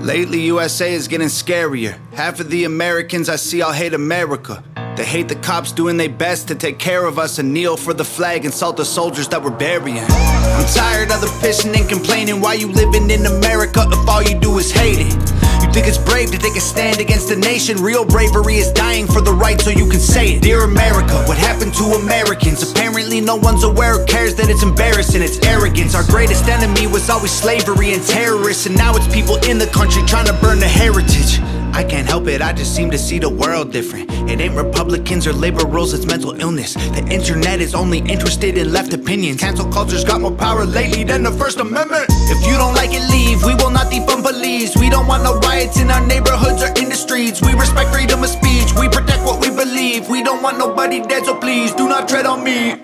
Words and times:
Lately, 0.00 0.40
USA 0.40 0.92
is 0.92 1.06
getting 1.06 1.28
scarier. 1.28 1.96
Half 2.12 2.40
of 2.40 2.50
the 2.50 2.64
Americans 2.64 3.28
I 3.28 3.36
see 3.36 3.62
all 3.62 3.72
hate 3.72 3.94
America. 3.94 4.64
They 4.96 5.04
hate 5.04 5.28
the 5.28 5.36
cops 5.36 5.70
doing 5.72 5.96
their 5.96 6.08
best 6.08 6.48
to 6.48 6.54
take 6.54 6.78
care 6.78 7.06
of 7.06 7.18
us 7.18 7.38
and 7.38 7.54
kneel 7.54 7.76
for 7.76 7.94
the 7.94 8.04
flag 8.04 8.44
and 8.44 8.52
salt 8.52 8.76
the 8.76 8.84
soldiers 8.84 9.28
that 9.28 9.42
we're 9.42 9.50
burying. 9.50 9.98
I'm 9.98 10.66
tired 10.74 11.12
of 11.12 11.20
the 11.20 11.28
pissing 11.40 11.78
and 11.78 11.88
complaining 11.88 12.40
why 12.40 12.54
you 12.54 12.66
living 12.66 13.10
in 13.10 13.26
America 13.26 13.86
if 13.90 14.08
all 14.08 14.22
you 14.22 14.38
do 14.40 14.58
is 14.58 14.72
hate 14.72 15.06
it. 15.06 15.51
Think 15.72 15.86
it's 15.86 15.96
brave 15.96 16.30
to 16.32 16.38
take 16.38 16.54
a 16.54 16.60
stand 16.60 17.00
against 17.00 17.28
the 17.28 17.36
nation? 17.36 17.78
Real 17.82 18.04
bravery 18.04 18.56
is 18.56 18.70
dying 18.72 19.06
for 19.06 19.22
the 19.22 19.32
right 19.32 19.58
so 19.58 19.70
you 19.70 19.88
can 19.88 20.00
say 20.00 20.34
it. 20.34 20.42
Dear 20.42 20.64
America, 20.64 21.24
what 21.24 21.38
happened 21.38 21.72
to 21.74 21.84
Americans? 21.96 22.70
Apparently, 22.70 23.22
no 23.22 23.36
one's 23.36 23.64
aware 23.64 23.98
or 23.98 24.04
cares 24.04 24.34
that 24.34 24.50
it's 24.50 24.62
embarrassing. 24.62 25.22
It's 25.22 25.38
arrogance. 25.46 25.94
Our 25.94 26.04
greatest 26.04 26.46
enemy 26.46 26.86
was 26.86 27.08
always 27.08 27.32
slavery 27.32 27.94
and 27.94 28.02
terrorists, 28.06 28.66
and 28.66 28.76
now 28.76 28.94
it's 28.96 29.08
people 29.14 29.36
in 29.48 29.56
the 29.56 29.66
country 29.68 30.02
trying 30.04 30.26
to 30.26 30.34
burn 30.34 30.58
the 30.58 30.68
heritage. 30.68 31.40
I 31.72 31.84
can't 31.84 32.06
help 32.06 32.26
it, 32.28 32.42
I 32.42 32.52
just 32.52 32.74
seem 32.74 32.90
to 32.90 32.98
see 32.98 33.18
the 33.18 33.28
world 33.28 33.72
different. 33.72 34.10
It 34.30 34.40
ain't 34.40 34.54
Republicans 34.54 35.26
or 35.26 35.32
liberals, 35.32 35.94
it's 35.94 36.06
mental 36.06 36.38
illness. 36.40 36.74
The 36.74 37.06
internet 37.10 37.60
is 37.60 37.74
only 37.74 37.98
interested 37.98 38.58
in 38.58 38.72
left 38.72 38.92
opinions. 38.92 39.40
Cancel 39.40 39.70
culture's 39.72 40.04
got 40.04 40.20
more 40.20 40.32
power 40.32 40.64
lately 40.64 41.04
than 41.04 41.22
the 41.22 41.32
First 41.32 41.58
Amendment. 41.58 42.06
If 42.28 42.46
you 42.46 42.56
don't 42.56 42.74
like 42.74 42.90
it, 42.92 43.02
leave. 43.10 43.42
We 43.42 43.54
will 43.54 43.70
not 43.70 43.90
defund 43.90 44.22
police. 44.22 44.76
We 44.76 44.90
don't 44.90 45.06
want 45.06 45.24
no 45.24 45.38
riots 45.40 45.80
in 45.80 45.90
our 45.90 46.04
neighborhoods 46.06 46.62
or 46.62 46.68
in 46.80 46.88
the 46.88 46.94
streets. 46.94 47.40
We 47.40 47.54
respect 47.54 47.90
freedom 47.90 48.22
of 48.22 48.28
speech. 48.28 48.72
We 48.78 48.88
protect 48.88 49.24
what 49.24 49.40
we 49.40 49.48
believe. 49.50 50.08
We 50.08 50.22
don't 50.22 50.42
want 50.42 50.58
nobody 50.58 51.00
dead, 51.00 51.24
so 51.24 51.34
please 51.34 51.72
do 51.72 51.88
not 51.88 52.08
tread 52.08 52.26
on 52.26 52.44
me. 52.44 52.76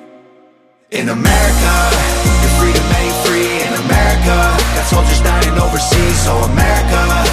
In 0.91 1.09
America, 1.11 1.73
your 2.41 2.53
freedom 2.57 2.87
ain't 2.97 3.17
free. 3.29 3.53
In 3.69 3.73
America, 3.85 4.37
got 4.73 4.87
soldiers 4.89 5.21
dying 5.21 5.61
overseas. 5.61 6.19
So 6.25 6.33
America, 6.49 7.28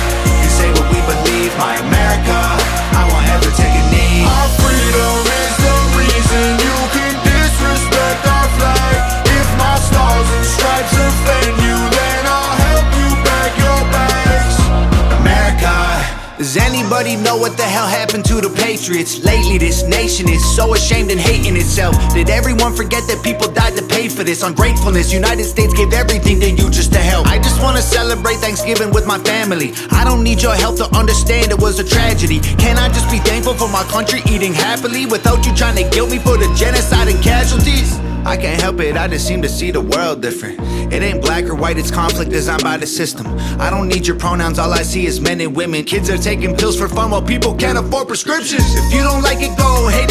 Does 16.96 17.04
anybody 17.04 17.28
know 17.28 17.36
what 17.36 17.58
the 17.58 17.64
hell 17.64 17.88
happened 17.88 18.24
to 18.24 18.40
the 18.40 18.50
Patriots? 18.50 19.22
Lately, 19.22 19.58
this 19.58 19.84
nation 19.84 20.30
is 20.30 20.40
so 20.56 20.76
ashamed 20.76 21.12
and 21.12 21.20
hating 21.20 21.58
itself. 21.58 21.94
Did 22.14 22.30
everyone 22.30 22.74
forget 22.74 23.04
that 23.08 23.22
people 23.22 23.52
died 23.52 23.76
to 23.76 23.84
pay 23.84 24.08
for 24.08 24.24
this? 24.24 24.44
Ungratefulness, 24.44 25.12
United 25.12 25.44
States 25.44 25.74
gave 25.74 25.92
everything 25.92 26.40
to 26.40 26.50
you 26.50 26.70
just 26.70 26.94
to 26.94 27.00
help. 27.00 27.28
I 27.28 27.38
just 27.38 27.62
wanna 27.62 27.82
celebrate 27.82 28.38
Thanksgiving 28.38 28.92
with 28.92 29.06
my 29.06 29.20
family. 29.20 29.74
I 29.92 30.06
don't 30.06 30.24
need 30.24 30.42
your 30.42 30.56
help 30.56 30.78
to 30.78 30.88
understand 30.96 31.52
it 31.52 31.60
was 31.60 31.80
a 31.80 31.84
tragedy. 31.84 32.40
Can 32.40 32.78
I 32.78 32.88
just 32.88 33.12
be 33.12 33.20
thankful 33.20 33.56
for 33.56 33.68
my 33.68 33.84
country 33.92 34.22
eating 34.32 34.54
happily 34.54 35.06
without 35.06 35.46
you 35.46 35.54
trying 35.54 35.76
to 35.76 35.84
guilt 35.90 36.12
me 36.12 36.20
for 36.20 36.38
the 36.38 36.48
genocide 36.56 37.10
and 37.10 37.22
casualties? 37.22 38.00
I 38.26 38.38
can't 38.38 38.60
help 38.60 38.80
it, 38.80 38.98
I 38.98 39.08
just 39.08 39.28
seem 39.28 39.42
to 39.44 39.50
see 39.50 39.70
the 39.70 39.82
world 39.82 40.22
different. 40.22 40.60
It 40.92 41.04
ain't 41.04 41.22
black 41.22 41.46
or 41.46 41.54
white, 41.54 41.78
it's 41.78 41.92
conflict 41.92 42.32
designed 42.32 42.64
by 42.64 42.78
the 42.78 42.88
system. 42.88 43.28
I 43.60 43.70
don't 43.70 43.88
need 43.88 44.08
your 44.08 44.18
pronouns, 44.18 44.58
all 44.58 44.74
I 44.74 44.82
see 44.82 45.06
is 45.06 45.22
men 45.22 45.40
and 45.42 45.56
women. 45.56 45.84
Kids 45.84 46.10
are 46.10 46.18
taking 46.18 46.56
pills 46.56 46.78
for 46.78 46.88
fun 46.88 47.12
while 47.12 47.22
people 47.22 47.54
can't 47.54 47.78
afford 47.78 48.08
prescriptions. 48.08 48.64
If 48.76 48.94
you 48.94 49.04
don't 49.04 49.22
like 49.22 49.42
it, 49.42 49.56
go. 49.58 49.88
Hate 49.90 50.05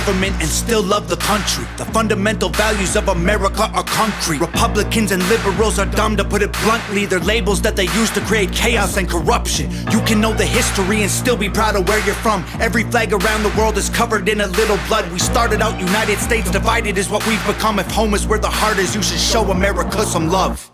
government 0.00 0.34
and 0.40 0.48
still 0.48 0.82
love 0.82 1.08
the 1.08 1.16
country. 1.16 1.64
The 1.76 1.84
fundamental 1.84 2.48
values 2.48 2.96
of 2.96 3.08
America 3.08 3.64
are 3.74 3.84
concrete. 3.84 4.40
Republicans 4.40 5.12
and 5.12 5.22
liberals 5.28 5.78
are 5.78 5.90
dumb 6.00 6.16
to 6.16 6.24
put 6.24 6.40
it 6.40 6.52
bluntly. 6.64 7.04
They're 7.04 7.26
labels 7.34 7.60
that 7.62 7.76
they 7.76 7.88
use 8.00 8.10
to 8.12 8.20
create 8.22 8.50
chaos 8.52 8.96
and 8.96 9.06
corruption. 9.08 9.70
You 9.92 10.00
can 10.08 10.18
know 10.20 10.32
the 10.32 10.46
history 10.46 11.02
and 11.02 11.10
still 11.10 11.36
be 11.36 11.50
proud 11.50 11.76
of 11.76 11.86
where 11.86 12.02
you're 12.06 12.22
from. 12.26 12.44
Every 12.60 12.84
flag 12.84 13.12
around 13.12 13.42
the 13.42 13.54
world 13.58 13.76
is 13.76 13.90
covered 13.90 14.28
in 14.28 14.40
a 14.40 14.46
little 14.46 14.78
blood. 14.88 15.04
We 15.12 15.18
started 15.18 15.60
out 15.60 15.78
United 15.78 16.18
States 16.18 16.50
divided 16.50 16.96
is 16.96 17.10
what 17.10 17.26
we've 17.26 17.46
become. 17.46 17.78
If 17.78 17.90
home 17.90 18.14
is 18.14 18.26
where 18.26 18.38
the 18.38 18.54
heart 18.60 18.78
is, 18.78 18.94
you 18.94 19.02
should 19.02 19.20
show 19.20 19.50
America 19.50 20.06
some 20.06 20.28
love. 20.28 20.70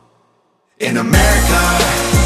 In 0.79 0.99
America, 0.99 1.61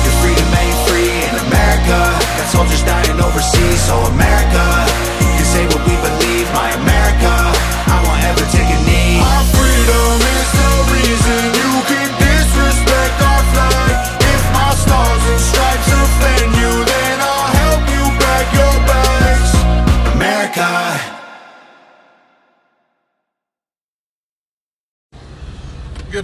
your 0.05 0.15
freedom 0.21 0.49
ain't 0.63 0.79
free. 0.87 1.17
In 1.29 1.37
America, 1.49 1.99
got 2.37 2.49
soldiers 2.53 2.83
dying 2.83 3.21
overseas. 3.21 3.70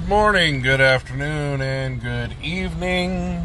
Good 0.06 0.10
morning, 0.10 0.62
good 0.62 0.80
afternoon, 0.80 1.60
and 1.60 2.00
good 2.00 2.36
evening. 2.40 3.44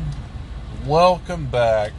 Welcome 0.86 1.48
back 1.48 1.92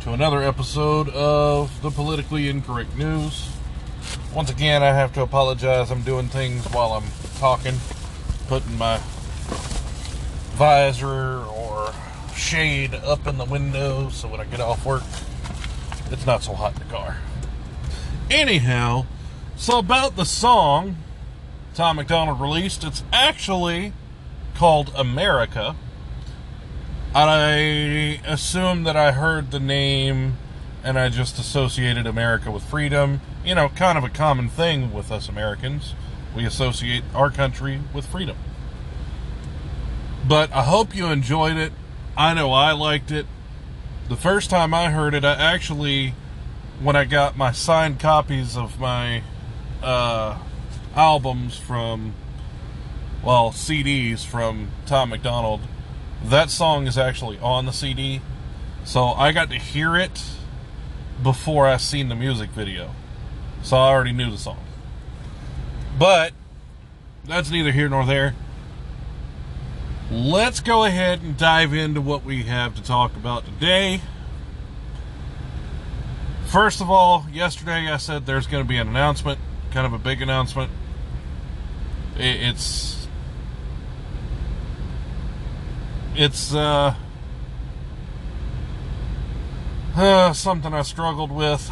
to 0.00 0.12
another 0.12 0.42
episode 0.42 1.08
of 1.10 1.80
the 1.80 1.92
Politically 1.92 2.48
Incorrect 2.48 2.96
News. 2.96 3.48
Once 4.34 4.50
again, 4.50 4.82
I 4.82 4.88
have 4.88 5.12
to 5.12 5.22
apologize. 5.22 5.92
I'm 5.92 6.02
doing 6.02 6.26
things 6.26 6.64
while 6.72 6.94
I'm 6.94 7.04
talking, 7.38 7.76
putting 8.48 8.76
my 8.76 8.98
visor 10.56 11.44
or 11.44 11.94
shade 12.34 12.92
up 12.92 13.24
in 13.28 13.38
the 13.38 13.44
window 13.44 14.08
so 14.08 14.26
when 14.26 14.40
I 14.40 14.46
get 14.46 14.58
off 14.58 14.84
work, 14.84 15.04
it's 16.10 16.26
not 16.26 16.42
so 16.42 16.54
hot 16.54 16.72
in 16.72 16.80
the 16.80 16.92
car. 16.92 17.18
Anyhow, 18.32 19.06
so 19.54 19.78
about 19.78 20.16
the 20.16 20.24
song 20.24 20.96
Tom 21.74 21.96
MacDonald 21.96 22.40
released, 22.40 22.84
it's 22.84 23.02
actually 23.12 23.92
called 24.54 24.92
America. 24.96 25.74
I 27.12 28.20
assume 28.24 28.84
that 28.84 28.96
I 28.96 29.10
heard 29.10 29.50
the 29.50 29.58
name 29.58 30.36
and 30.84 30.96
I 30.96 31.08
just 31.08 31.36
associated 31.38 32.06
America 32.06 32.52
with 32.52 32.62
freedom. 32.62 33.20
You 33.44 33.56
know, 33.56 33.70
kind 33.70 33.98
of 33.98 34.04
a 34.04 34.08
common 34.08 34.48
thing 34.48 34.92
with 34.92 35.10
us 35.10 35.28
Americans. 35.28 35.94
We 36.36 36.44
associate 36.44 37.02
our 37.12 37.30
country 37.30 37.80
with 37.92 38.06
freedom. 38.06 38.36
But 40.26 40.52
I 40.52 40.62
hope 40.62 40.94
you 40.94 41.06
enjoyed 41.06 41.56
it. 41.56 41.72
I 42.16 42.34
know 42.34 42.52
I 42.52 42.70
liked 42.70 43.10
it. 43.10 43.26
The 44.08 44.16
first 44.16 44.48
time 44.48 44.72
I 44.72 44.90
heard 44.90 45.14
it, 45.14 45.24
I 45.24 45.34
actually, 45.34 46.14
when 46.80 46.94
I 46.94 47.04
got 47.04 47.36
my 47.36 47.50
signed 47.50 47.98
copies 47.98 48.56
of 48.56 48.78
my 48.78 49.22
uh, 49.82 50.38
albums 50.96 51.56
from, 51.56 52.14
well, 53.22 53.50
CDs 53.50 54.24
from 54.24 54.68
Tom 54.86 55.10
MacDonald, 55.10 55.60
that 56.24 56.50
song 56.50 56.86
is 56.86 56.96
actually 56.96 57.38
on 57.38 57.66
the 57.66 57.72
CD. 57.72 58.20
So 58.84 59.08
I 59.08 59.32
got 59.32 59.50
to 59.50 59.58
hear 59.58 59.96
it 59.96 60.22
before 61.22 61.66
I 61.66 61.76
seen 61.76 62.08
the 62.08 62.14
music 62.14 62.50
video. 62.50 62.90
So 63.62 63.76
I 63.76 63.88
already 63.88 64.12
knew 64.12 64.30
the 64.30 64.38
song. 64.38 64.62
But 65.98 66.32
that's 67.24 67.50
neither 67.50 67.72
here 67.72 67.88
nor 67.88 68.04
there. 68.04 68.34
Let's 70.10 70.60
go 70.60 70.84
ahead 70.84 71.22
and 71.22 71.36
dive 71.36 71.72
into 71.72 72.00
what 72.00 72.24
we 72.24 72.42
have 72.42 72.74
to 72.74 72.82
talk 72.82 73.16
about 73.16 73.46
today. 73.46 74.02
First 76.46 76.80
of 76.80 76.90
all, 76.90 77.26
yesterday 77.32 77.90
I 77.90 77.96
said 77.96 78.26
there's 78.26 78.46
going 78.46 78.62
to 78.62 78.68
be 78.68 78.76
an 78.76 78.86
announcement, 78.86 79.40
kind 79.70 79.86
of 79.86 79.92
a 79.92 79.98
big 79.98 80.20
announcement. 80.20 80.70
It's 82.16 83.08
it's 86.14 86.54
uh 86.54 86.94
uh, 89.96 90.32
something 90.32 90.74
I 90.74 90.82
struggled 90.82 91.30
with. 91.30 91.70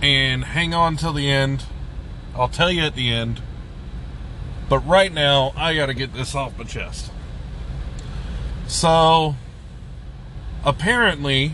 And 0.00 0.44
hang 0.44 0.74
on 0.74 0.96
till 0.96 1.12
the 1.12 1.30
end. 1.30 1.64
I'll 2.34 2.48
tell 2.48 2.70
you 2.70 2.82
at 2.82 2.94
the 2.94 3.10
end. 3.10 3.42
But 4.68 4.78
right 4.80 5.12
now, 5.12 5.52
I 5.56 5.74
got 5.74 5.86
to 5.86 5.94
get 5.94 6.12
this 6.12 6.34
off 6.34 6.56
my 6.58 6.64
chest. 6.64 7.10
So, 8.68 9.36
apparently, 10.64 11.52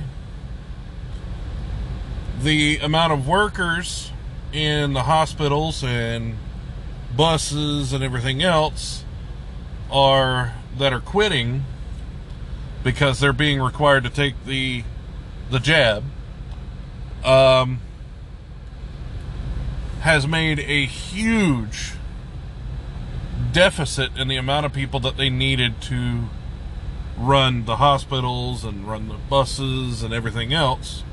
the 2.43 2.79
amount 2.79 3.13
of 3.13 3.29
workers 3.29 4.12
in 4.53 4.93
the 4.93 5.05
hospitals 5.05 5.83
and 5.83 6.37
buses 7.17 7.93
and 7.93 8.03
everything 8.03 8.43
else 8.43 9.05
are 9.91 10.55
that 10.79 10.93
are 10.93 11.01
quitting 11.01 11.65
because 12.83 13.21
they're 13.21 13.33
being 13.33 13.61
required 13.61 14.03
to 14.05 14.11
take 14.11 14.35
the 14.47 14.83
the 15.51 15.59
jab 15.59 16.05
um, 17.25 17.81
has 20.01 20.27
made 20.27 20.59
a 20.59 20.87
huge 20.87 21.93
deficit 23.53 24.17
in 24.17 24.29
the 24.29 24.37
amount 24.37 24.67
of 24.67 24.73
people 24.73 24.99
that 25.01 25.17
they 25.17 25.31
needed 25.31 25.81
to 25.81 26.25
run 27.17 27.65
the 27.67 27.77
hospitals 27.77 28.65
and 28.65 28.89
run 28.89 29.09
the 29.09 29.15
buses 29.15 30.03
and 30.03 30.13
everything 30.13 30.53
else. 30.53 31.05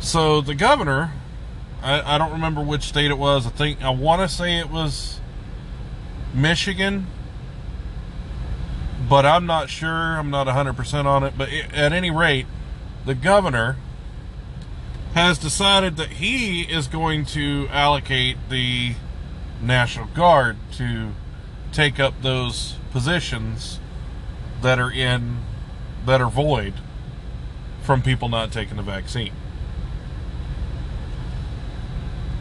So 0.00 0.40
the 0.40 0.54
governor, 0.54 1.12
I, 1.82 2.14
I 2.14 2.18
don't 2.18 2.32
remember 2.32 2.60
which 2.60 2.82
state 2.82 3.10
it 3.10 3.18
was. 3.18 3.46
I 3.46 3.50
think 3.50 3.82
I 3.82 3.90
want 3.90 4.22
to 4.22 4.34
say 4.34 4.58
it 4.58 4.70
was 4.70 5.20
Michigan, 6.34 7.06
but 9.08 9.24
I'm 9.24 9.46
not 9.46 9.70
sure. 9.70 10.18
I'm 10.18 10.30
not 10.30 10.46
100% 10.46 11.04
on 11.04 11.24
it. 11.24 11.34
But 11.36 11.50
at 11.50 11.92
any 11.92 12.10
rate, 12.10 12.46
the 13.04 13.14
governor 13.14 13.76
has 15.14 15.38
decided 15.38 15.96
that 15.96 16.08
he 16.14 16.62
is 16.62 16.86
going 16.86 17.24
to 17.26 17.68
allocate 17.70 18.36
the 18.50 18.94
National 19.60 20.06
Guard 20.06 20.56
to 20.72 21.10
take 21.72 21.98
up 21.98 22.22
those 22.22 22.76
positions 22.90 23.80
that 24.62 24.78
are 24.78 24.90
in 24.90 25.38
that 26.06 26.20
are 26.20 26.30
void 26.30 26.74
from 27.82 28.02
people 28.02 28.28
not 28.28 28.52
taking 28.52 28.76
the 28.76 28.82
vaccine. 28.82 29.32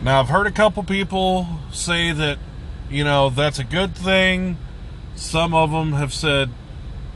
Now, 0.07 0.21
I've 0.21 0.30
heard 0.30 0.48
a 0.48 0.51
couple 0.51 0.83
people 0.83 1.45
say 1.69 2.13
that, 2.13 2.39
you 2.89 3.04
know, 3.04 3.30
that's 3.30 3.59
a 3.59 3.63
good 3.65 3.94
thing. 3.94 4.57
Some 5.18 5.54
of 5.54 5.71
them 5.71 5.92
have 5.92 6.13
said 6.13 6.50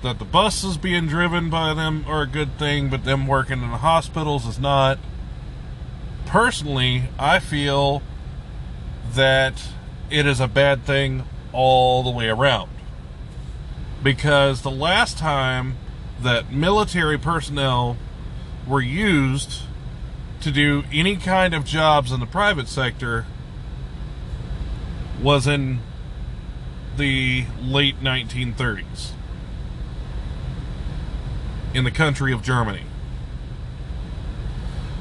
that 0.03 0.19
the 0.19 0.25
buses 0.25 0.75
being 0.75 1.07
driven 1.07 1.49
by 1.49 1.73
them 1.73 2.03
are 2.05 2.23
a 2.23 2.27
good 2.27 2.59
thing, 2.59 2.89
but 2.89 3.05
them 3.05 3.27
working 3.27 3.63
in 3.63 3.71
the 3.71 3.77
hospitals 3.77 4.45
is 4.45 4.59
not. 4.59 4.99
Personally, 6.25 7.03
I 7.17 7.39
feel 7.39 8.01
that 9.13 9.69
it 10.09 10.25
is 10.25 10.41
a 10.41 10.47
bad 10.49 10.83
thing 10.83 11.23
all 11.53 12.03
the 12.03 12.11
way 12.11 12.27
around. 12.27 12.71
Because 14.03 14.63
the 14.63 14.69
last 14.69 15.17
time 15.17 15.77
that 16.21 16.51
military 16.51 17.17
personnel 17.17 17.95
were 18.67 18.81
used 18.81 19.61
to 20.41 20.51
do 20.51 20.83
any 20.91 21.15
kind 21.15 21.53
of 21.53 21.65
jobs 21.65 22.11
in 22.11 22.19
the 22.19 22.25
private 22.25 22.67
sector 22.67 23.25
was 25.21 25.47
in 25.47 25.79
the 26.97 27.45
late 27.61 28.01
1930s 28.01 29.11
in 31.73 31.83
the 31.83 31.91
country 31.91 32.33
of 32.33 32.41
Germany. 32.41 32.83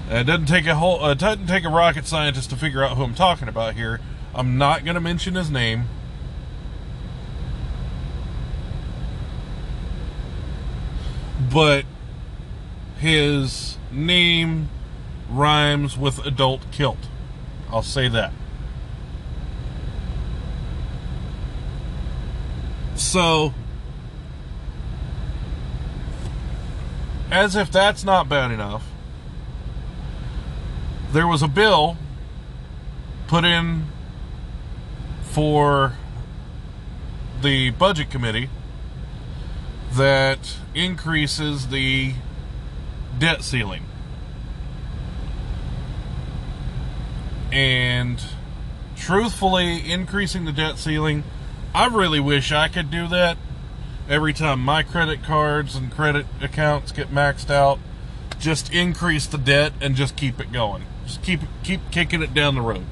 It 0.09 0.25
doesn't 0.25 0.47
take 0.47 0.67
a 0.67 0.75
whole 0.75 1.03
uh, 1.03 1.13
it 1.13 1.19
doesn't 1.19 1.47
take 1.47 1.65
a 1.65 1.69
rocket 1.69 2.07
scientist 2.07 2.51
to 2.51 2.57
figure 2.57 2.83
out 2.83 2.97
who 2.97 3.05
I'm 3.05 3.15
talking 3.15 3.49
about 3.49 3.75
here. 3.75 4.01
I'm 4.35 4.59
not 4.59 4.85
going 4.85 4.95
to 4.95 5.01
mention 5.01 5.35
his 5.35 5.51
name. 5.51 5.85
But 11.53 11.85
his 12.99 13.79
name 13.91 14.69
rhymes 15.31 15.97
with 15.97 16.25
adult 16.27 16.71
kilt. 16.73 17.09
I'll 17.71 17.83
say 17.83 18.09
that. 18.09 18.33
So, 22.97 23.55
as 27.31 27.57
if 27.57 27.71
that's 27.71 28.05
not 28.05 28.29
bad 28.29 28.51
enough, 28.51 28.87
there 31.13 31.27
was 31.27 31.43
a 31.43 31.49
bill 31.49 31.97
put 33.27 33.45
in 33.45 33.87
for 35.23 35.95
the 37.43 37.71
budget 37.71 38.11
committee 38.11 38.51
that 39.93 40.57
increases 40.75 41.69
the 41.69 42.15
debt 43.19 43.43
ceiling. 43.43 43.85
And 47.53 48.23
truthfully, 48.97 49.91
increasing 49.91 50.45
the 50.45 50.53
debt 50.53 50.79
ceiling, 50.79 51.25
I 51.75 51.87
really 51.87 52.21
wish 52.21 52.53
I 52.53 52.69
could 52.69 52.91
do 52.91 53.09
that 53.09 53.37
every 54.09 54.33
time 54.33 54.59
my 54.61 54.83
credit 54.83 55.23
cards 55.23 55.77
and 55.77 55.91
credit 55.91 56.27
accounts 56.41 56.93
get 56.93 57.11
maxed 57.11 57.51
out. 57.51 57.79
Just 58.39 58.73
increase 58.73 59.27
the 59.27 59.39
debt 59.39 59.73
and 59.81 59.95
just 59.95 60.17
keep 60.17 60.41
it 60.41 60.51
going. 60.51 60.85
Just 61.07 61.23
keep 61.23 61.41
keep 61.63 61.81
kicking 61.91 62.23
it 62.23 62.35
down 62.35 62.55
the 62.55 62.61
road. 62.61 62.87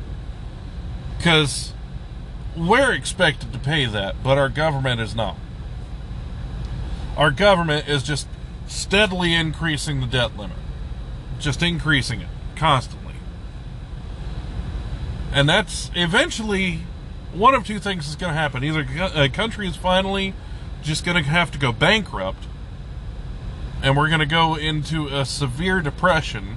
Cuz 1.20 1.72
we're 2.56 2.92
expected 2.92 3.52
to 3.52 3.58
pay 3.58 3.86
that, 3.86 4.22
but 4.22 4.38
our 4.38 4.48
government 4.48 5.00
is 5.00 5.14
not. 5.14 5.36
Our 7.16 7.30
government 7.30 7.88
is 7.88 8.02
just 8.02 8.28
steadily 8.66 9.34
increasing 9.34 10.00
the 10.00 10.06
debt 10.06 10.36
limit. 10.36 10.56
Just 11.38 11.62
increasing 11.62 12.20
it 12.20 12.28
constantly. 12.54 12.97
And 15.32 15.48
that's 15.48 15.90
eventually 15.94 16.80
one 17.32 17.54
of 17.54 17.66
two 17.66 17.78
things 17.78 18.08
is 18.08 18.16
going 18.16 18.32
to 18.32 18.38
happen. 18.38 18.64
Either 18.64 18.86
a 19.14 19.28
country 19.28 19.68
is 19.68 19.76
finally 19.76 20.34
just 20.82 21.04
going 21.04 21.22
to 21.22 21.28
have 21.28 21.50
to 21.50 21.58
go 21.58 21.72
bankrupt, 21.72 22.44
and 23.82 23.96
we're 23.96 24.08
going 24.08 24.20
to 24.20 24.26
go 24.26 24.54
into 24.54 25.08
a 25.08 25.24
severe 25.24 25.80
depression, 25.80 26.56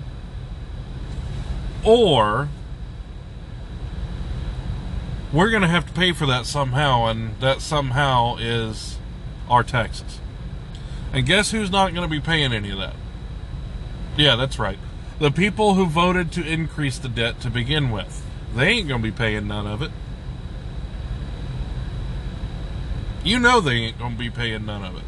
or 1.84 2.50
we're 5.34 5.50
going 5.50 5.62
to 5.62 5.68
have 5.68 5.86
to 5.86 5.94
pay 5.94 6.12
for 6.14 6.26
that 6.26 6.46
somehow, 6.46 7.06
and 7.08 7.40
that 7.40 7.62
somehow 7.62 8.38
is 8.38 8.98
our 9.50 9.64
taxes. 9.64 10.20
And 11.14 11.26
guess 11.26 11.52
who's 11.52 11.70
not 11.70 11.94
going 11.94 12.08
to 12.08 12.12
be 12.12 12.22
paying 12.22 12.54
any 12.54 12.72
of 12.72 12.78
that? 12.78 12.96
Yeah, 14.18 14.36
that's 14.36 14.58
right. 14.58 14.80
The 15.20 15.32
people 15.32 15.74
who 15.74 15.86
voted 15.86 16.32
to 16.34 16.46
increase 16.46 16.98
the 16.98 17.10
debt 17.10 17.40
to 17.42 17.50
begin 17.50 17.92
with. 17.92 18.26
They 18.56 18.68
ain't 18.68 18.88
going 18.88 19.02
to 19.02 19.08
be 19.08 19.16
paying 19.16 19.48
none 19.48 19.66
of 19.66 19.82
it. 19.82 19.92
You 23.24 23.40
know 23.40 23.62
they 23.62 23.74
ain't 23.74 24.00
going 24.00 24.14
to 24.14 24.18
be 24.18 24.30
paying 24.30 24.66
none 24.66 24.84
of 24.84 24.98
it. 24.98 25.04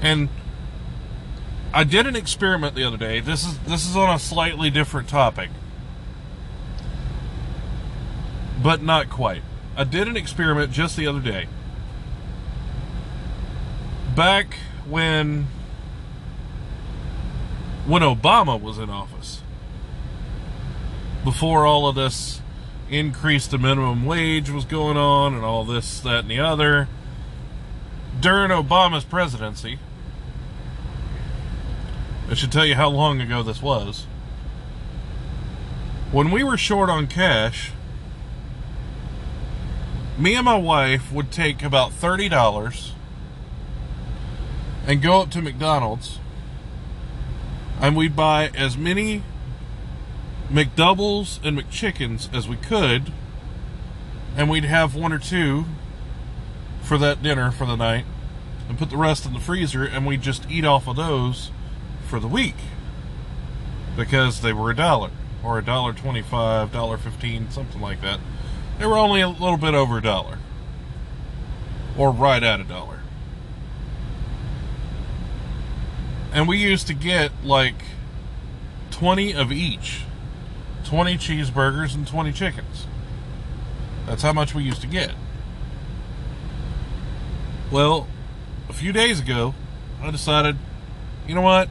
And 0.00 0.28
I 1.72 1.84
did 1.84 2.06
an 2.06 2.14
experiment 2.14 2.74
the 2.74 2.84
other 2.84 2.96
day. 2.96 3.20
This 3.20 3.44
is 3.46 3.58
this 3.60 3.88
is 3.88 3.96
on 3.96 4.14
a 4.14 4.18
slightly 4.18 4.70
different 4.70 5.08
topic. 5.08 5.50
But 8.62 8.82
not 8.82 9.10
quite. 9.10 9.42
I 9.76 9.84
did 9.84 10.06
an 10.06 10.16
experiment 10.16 10.72
just 10.72 10.96
the 10.96 11.06
other 11.06 11.20
day. 11.20 11.48
Back 14.14 14.54
when 14.88 15.48
when 17.86 18.02
Obama 18.02 18.60
was 18.60 18.78
in 18.78 18.88
office. 18.88 19.42
Before 21.22 21.66
all 21.66 21.88
of 21.88 21.94
this 21.94 22.40
increase 22.90 23.46
the 23.46 23.58
minimum 23.58 24.04
wage 24.04 24.50
was 24.50 24.64
going 24.64 24.96
on 24.96 25.34
and 25.34 25.44
all 25.44 25.64
this, 25.64 26.00
that, 26.00 26.20
and 26.20 26.30
the 26.30 26.40
other. 26.40 26.88
During 28.20 28.50
Obama's 28.50 29.04
presidency, 29.04 29.78
I 32.28 32.34
should 32.34 32.52
tell 32.52 32.64
you 32.64 32.74
how 32.74 32.88
long 32.88 33.20
ago 33.20 33.42
this 33.42 33.60
was. 33.60 34.06
When 36.12 36.30
we 36.30 36.44
were 36.44 36.56
short 36.56 36.88
on 36.88 37.06
cash, 37.06 37.72
me 40.16 40.36
and 40.36 40.44
my 40.44 40.56
wife 40.56 41.12
would 41.12 41.32
take 41.32 41.62
about 41.62 41.90
$30 41.90 42.92
and 44.86 45.02
go 45.02 45.22
up 45.22 45.30
to 45.32 45.42
McDonald's 45.42 46.18
and 47.84 47.94
we'd 47.94 48.16
buy 48.16 48.48
as 48.56 48.78
many 48.78 49.22
McDoubles 50.50 51.38
and 51.44 51.58
McChickens 51.58 52.34
as 52.34 52.48
we 52.48 52.56
could 52.56 53.12
and 54.34 54.48
we'd 54.48 54.64
have 54.64 54.94
one 54.94 55.12
or 55.12 55.18
two 55.18 55.66
for 56.80 56.96
that 56.96 57.22
dinner 57.22 57.50
for 57.50 57.66
the 57.66 57.76
night 57.76 58.06
and 58.70 58.78
put 58.78 58.88
the 58.88 58.96
rest 58.96 59.26
in 59.26 59.34
the 59.34 59.38
freezer 59.38 59.84
and 59.84 60.06
we'd 60.06 60.22
just 60.22 60.50
eat 60.50 60.64
off 60.64 60.88
of 60.88 60.96
those 60.96 61.50
for 62.06 62.18
the 62.18 62.26
week 62.26 62.54
because 63.98 64.40
they 64.40 64.54
were 64.54 64.70
a 64.70 64.76
dollar 64.76 65.10
or 65.44 65.58
a 65.58 65.62
dollar 65.62 65.92
25 65.92 66.72
dollar 66.72 66.96
15 66.96 67.50
something 67.50 67.82
like 67.82 68.00
that. 68.00 68.18
They 68.78 68.86
were 68.86 68.96
only 68.96 69.20
a 69.20 69.28
little 69.28 69.58
bit 69.58 69.74
over 69.74 69.98
a 69.98 70.02
dollar 70.02 70.38
or 71.98 72.10
right 72.10 72.42
at 72.42 72.60
a 72.60 72.64
dollar 72.64 73.00
and 76.34 76.48
we 76.48 76.58
used 76.58 76.88
to 76.88 76.94
get 76.94 77.30
like 77.44 77.76
20 78.90 79.32
of 79.34 79.52
each. 79.52 80.02
20 80.84 81.16
cheeseburgers 81.16 81.94
and 81.94 82.06
20 82.06 82.32
chickens. 82.32 82.86
That's 84.04 84.22
how 84.22 84.34
much 84.34 84.54
we 84.54 84.64
used 84.64 84.82
to 84.82 84.86
get. 84.86 85.12
Well 87.70 88.08
a 88.68 88.72
few 88.72 88.92
days 88.92 89.20
ago 89.20 89.54
i 90.02 90.10
decided 90.10 90.56
you 91.26 91.34
know 91.34 91.42
what? 91.42 91.68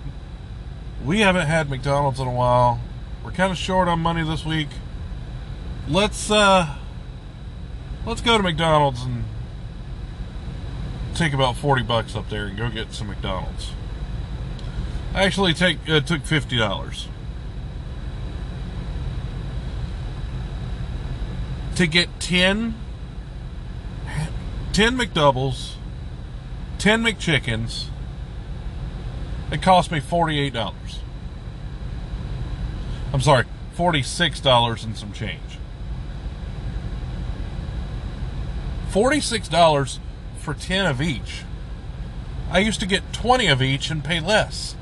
We 1.04 1.20
haven't 1.20 1.46
had 1.46 1.70
mcdonald's 1.70 2.20
in 2.20 2.28
a 2.28 2.34
while. 2.34 2.80
We're 3.24 3.32
kind 3.32 3.52
of 3.52 3.58
short 3.58 3.88
on 3.88 4.00
money 4.00 4.24
this 4.24 4.44
week. 4.44 4.70
Let's 5.88 6.32
uh 6.32 6.76
let's 8.06 8.22
go 8.22 8.38
to 8.38 8.44
mcdonald's 8.44 9.04
and 9.04 9.26
take 11.14 11.34
about 11.34 11.56
40 11.56 11.84
bucks 11.84 12.16
up 12.16 12.30
there 12.30 12.48
and 12.48 12.58
go 12.58 12.70
get 12.70 12.94
some 12.94 13.08
mcdonald's 13.08 13.74
actually 15.14 15.54
take 15.54 15.78
uh, 15.88 16.00
took 16.02 16.24
fifty 16.24 16.58
dollars 16.58 17.08
to 21.76 21.88
get 21.88 22.20
10, 22.20 22.76
10 24.74 24.98
McDoubles, 24.98 25.76
ten 26.78 27.04
McChickens. 27.04 27.88
It 29.52 29.62
cost 29.62 29.92
me 29.92 30.00
forty 30.00 30.40
eight 30.40 30.54
dollars. 30.54 31.00
I'm 33.12 33.22
sorry, 33.22 33.46
forty 33.74 34.02
six 34.02 34.40
dollars 34.40 34.84
and 34.84 34.98
some 34.98 35.14
change. 35.14 35.60
Forty 38.90 39.20
six 39.20 39.48
dollars 39.48 40.00
for 40.40 40.54
ten 40.54 40.88
of 40.88 41.02
each. 41.02 41.44
I 42.50 42.60
used 42.60 42.80
to 42.80 42.88
get 42.88 43.14
twenty 43.14 43.48
of 43.48 43.62
each 43.62 43.92
and 43.92 44.04
pay 44.04 44.20
less. 44.20 44.76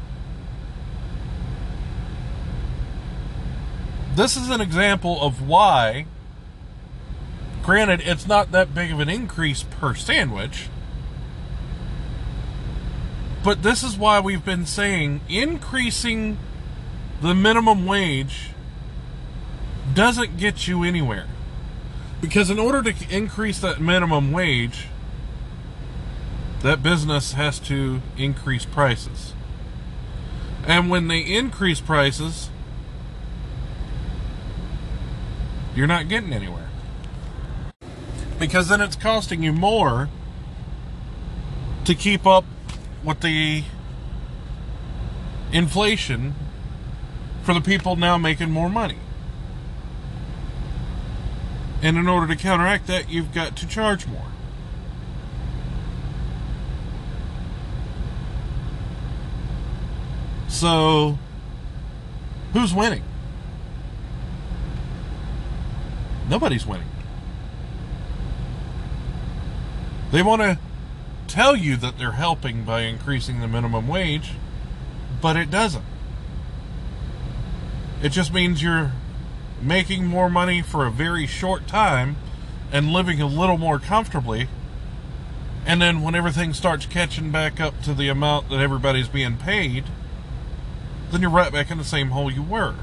This 4.16 4.38
is 4.38 4.50
an 4.50 4.62
example 4.62 5.22
of 5.22 5.48
why 5.48 6.06
granted 7.64 8.02
it's 8.02 8.28
not 8.28 8.52
that 8.52 8.74
big 8.74 8.92
of 8.92 9.00
an 9.00 9.10
increase 9.10 9.64
per 9.64 9.94
sandwich 9.94 10.68
but 13.44 13.64
this 13.64 13.84
is 13.84 13.98
why 13.98 14.20
we've 14.20 14.46
been 14.46 14.66
saying 14.66 15.22
increasing 15.28 16.38
the 17.22 17.34
minimum 17.34 17.86
wage 17.86 18.50
doesn't 19.94 20.38
get 20.38 20.68
you 20.68 20.84
anywhere. 20.84 21.28
Because 22.22 22.50
in 22.50 22.60
order 22.60 22.84
to 22.84 23.16
increase 23.16 23.60
that 23.60 23.82
minimum 23.82 24.32
wage 24.32 24.88
that 26.62 26.84
business 26.84 27.34
has 27.34 27.60
to 27.60 28.02
increase 28.16 28.66
prices. 28.66 29.34
And 30.68 30.92
when 30.92 31.08
they 31.08 31.20
increase 31.22 31.82
prices 31.82 32.52
you're 35.76 35.88
not 35.88 36.08
getting 36.08 36.34
anywhere. 36.34 36.70
Because 38.40 38.70
then 38.70 38.82
it's 38.82 38.96
costing 38.96 39.44
you 39.44 39.54
more 39.54 40.10
to 41.86 41.96
keep 41.96 42.26
up 42.26 42.46
with 43.04 43.22
the 43.22 43.64
inflation 45.52 46.36
for 47.44 47.54
the 47.54 47.62
people 47.62 47.96
now 47.96 48.18
making 48.18 48.52
more 48.52 48.70
money. 48.70 48.98
And 51.82 51.98
in 51.98 52.08
order 52.08 52.28
to 52.28 52.36
counteract 52.36 52.88
that, 52.88 53.10
you've 53.10 53.34
got 53.34 53.56
to 53.58 53.68
charge 53.68 54.06
more. 54.06 54.28
So, 60.48 61.18
who's 62.54 62.74
winning? 62.74 63.04
Nobody's 66.32 66.66
winning. 66.66 66.88
They 70.14 70.24
want 70.24 70.42
to 70.42 70.58
tell 71.28 71.58
you 71.58 71.76
that 71.76 71.98
they're 71.98 72.14
helping 72.14 72.64
by 72.64 72.84
increasing 72.84 73.42
the 73.42 73.50
minimum 73.50 73.90
wage, 73.90 74.32
but 75.22 75.36
it 75.36 75.52
doesn't. 75.52 75.84
It 78.02 78.14
just 78.14 78.34
means 78.34 78.64
you're 78.64 78.94
making 79.62 80.06
more 80.06 80.30
money 80.30 80.62
for 80.62 80.86
a 80.86 80.92
very 80.92 81.28
short 81.28 81.68
time 81.68 82.16
and 82.72 82.94
living 82.94 83.22
a 83.22 83.28
little 83.28 83.58
more 83.58 83.78
comfortably. 83.78 84.48
And 85.66 85.82
then 85.82 86.02
when 86.02 86.16
everything 86.16 86.54
starts 86.54 86.86
catching 86.86 87.30
back 87.32 87.60
up 87.60 87.82
to 87.82 87.94
the 87.94 88.08
amount 88.08 88.50
that 88.52 88.62
everybody's 88.62 89.10
being 89.10 89.36
paid, 89.36 89.84
then 91.12 91.22
you're 91.22 91.30
right 91.30 91.52
back 91.52 91.70
in 91.70 91.78
the 91.78 91.84
same 91.84 92.12
hole 92.12 92.32
you 92.32 92.42
were. 92.42 92.76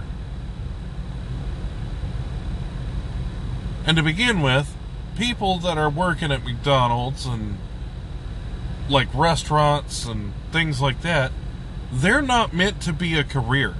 And 3.88 3.96
to 3.96 4.02
begin 4.02 4.42
with, 4.42 4.76
people 5.16 5.56
that 5.60 5.78
are 5.78 5.88
working 5.88 6.30
at 6.30 6.44
McDonald's 6.44 7.24
and 7.24 7.56
like 8.86 9.08
restaurants 9.14 10.04
and 10.04 10.34
things 10.52 10.82
like 10.82 11.00
that, 11.00 11.32
they're 11.90 12.20
not 12.20 12.52
meant 12.52 12.82
to 12.82 12.92
be 12.92 13.18
a 13.18 13.24
career. 13.24 13.76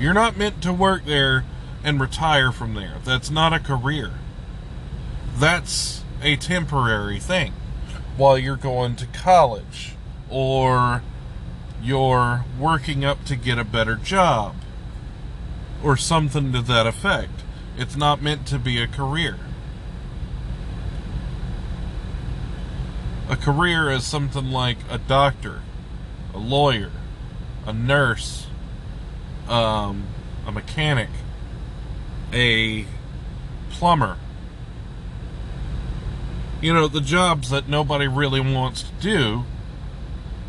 You're 0.00 0.14
not 0.14 0.36
meant 0.36 0.62
to 0.64 0.72
work 0.72 1.04
there 1.04 1.44
and 1.84 2.00
retire 2.00 2.50
from 2.50 2.74
there. 2.74 2.96
That's 3.04 3.30
not 3.30 3.52
a 3.52 3.60
career. 3.60 4.14
That's 5.36 6.02
a 6.20 6.34
temporary 6.34 7.20
thing 7.20 7.52
while 8.16 8.36
you're 8.36 8.56
going 8.56 8.96
to 8.96 9.06
college 9.06 9.94
or 10.28 11.04
you're 11.80 12.44
working 12.58 13.04
up 13.04 13.24
to 13.26 13.36
get 13.36 13.60
a 13.60 13.64
better 13.64 13.94
job 13.94 14.56
or 15.84 15.96
something 15.96 16.52
to 16.52 16.62
that 16.62 16.88
effect. 16.88 17.44
It's 17.76 17.96
not 17.96 18.22
meant 18.22 18.46
to 18.48 18.58
be 18.58 18.82
a 18.82 18.86
career. 18.86 19.38
A 23.28 23.36
career 23.36 23.90
is 23.90 24.04
something 24.04 24.50
like 24.50 24.78
a 24.90 24.98
doctor, 24.98 25.62
a 26.34 26.38
lawyer, 26.38 26.90
a 27.64 27.72
nurse, 27.72 28.48
um, 29.48 30.06
a 30.46 30.52
mechanic, 30.52 31.10
a 32.32 32.86
plumber. 33.70 34.16
You 36.60 36.74
know, 36.74 36.88
the 36.88 37.00
jobs 37.00 37.50
that 37.50 37.68
nobody 37.68 38.08
really 38.08 38.40
wants 38.40 38.82
to 38.82 38.92
do, 39.00 39.44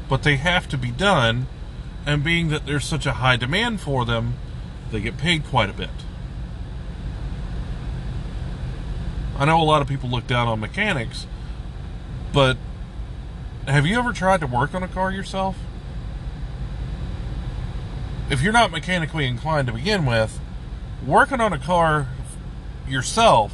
but 0.09 0.23
they 0.23 0.37
have 0.37 0.67
to 0.69 0.77
be 0.77 0.91
done, 0.91 1.47
and 2.05 2.23
being 2.23 2.49
that 2.49 2.65
there's 2.65 2.85
such 2.85 3.05
a 3.05 3.13
high 3.13 3.37
demand 3.37 3.79
for 3.79 4.05
them, 4.05 4.33
they 4.91 4.99
get 4.99 5.17
paid 5.17 5.45
quite 5.45 5.69
a 5.69 5.73
bit. 5.73 5.89
I 9.41 9.45
know 9.45 9.59
a 9.59 9.63
lot 9.63 9.81
of 9.81 9.87
people 9.87 10.07
look 10.07 10.27
down 10.27 10.47
on 10.47 10.59
mechanics, 10.59 11.25
but 12.31 12.57
have 13.65 13.87
you 13.87 13.97
ever 13.97 14.13
tried 14.13 14.39
to 14.41 14.45
work 14.45 14.75
on 14.75 14.83
a 14.83 14.87
car 14.87 15.11
yourself? 15.11 15.57
If 18.29 18.43
you're 18.43 18.53
not 18.53 18.69
mechanically 18.69 19.25
inclined 19.25 19.65
to 19.65 19.73
begin 19.73 20.05
with, 20.05 20.39
working 21.03 21.41
on 21.41 21.53
a 21.53 21.57
car 21.57 22.05
yourself 22.87 23.51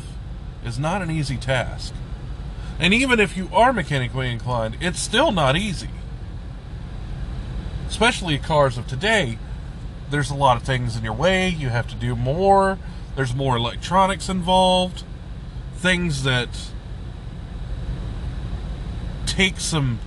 is 0.65 0.77
not 0.77 1.01
an 1.01 1.10
easy 1.10 1.38
task. 1.38 1.94
And 2.79 2.94
even 2.94 3.22
if 3.22 3.38
you 3.38 3.48
are 3.53 3.72
mechanically 3.72 4.29
inclined, 4.29 4.75
it's 4.82 5.00
still 5.00 5.32
not 5.32 5.56
easy. 5.56 5.91
Especially 7.88 8.38
cars 8.38 8.77
of 8.77 8.88
today, 8.88 9.39
there's 10.10 10.32
a 10.32 10.36
lot 10.36 10.58
of 10.58 10.63
things 10.63 10.98
in 10.98 11.06
your 11.06 11.13
way, 11.13 11.48
you 11.48 11.70
have 11.70 11.88
to 11.88 11.96
do 11.96 12.13
more, 12.13 12.77
there's 13.15 13.34
more 13.34 13.56
electronics 13.56 14.27
involved 14.27 15.06
things 15.77 16.24
that 16.24 16.50
take 19.25 19.60
some 19.60 20.00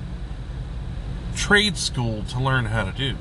trade 1.34 1.76
school 1.76 2.24
to 2.24 2.40
learn 2.40 2.66
how 2.66 2.84
to 2.84 2.92
do. 2.92 3.16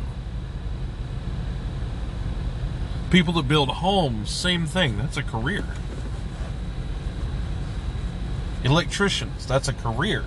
People 3.12 3.34
that 3.34 3.48
build 3.48 3.70
homes, 3.70 4.30
same 4.30 4.66
thing. 4.66 4.98
That's 4.98 5.18
a 5.18 5.24
career. 5.24 5.64
Electricians, 8.64 9.46
that's 9.46 9.68
a 9.68 9.74
career. 9.74 10.24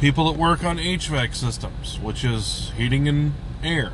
People 0.00 0.30
that 0.32 0.38
work 0.38 0.64
on 0.64 0.78
HVAC 0.78 1.34
systems, 1.34 2.00
which 2.00 2.24
is 2.24 2.72
heating 2.76 3.06
and 3.06 3.34
air. 3.62 3.92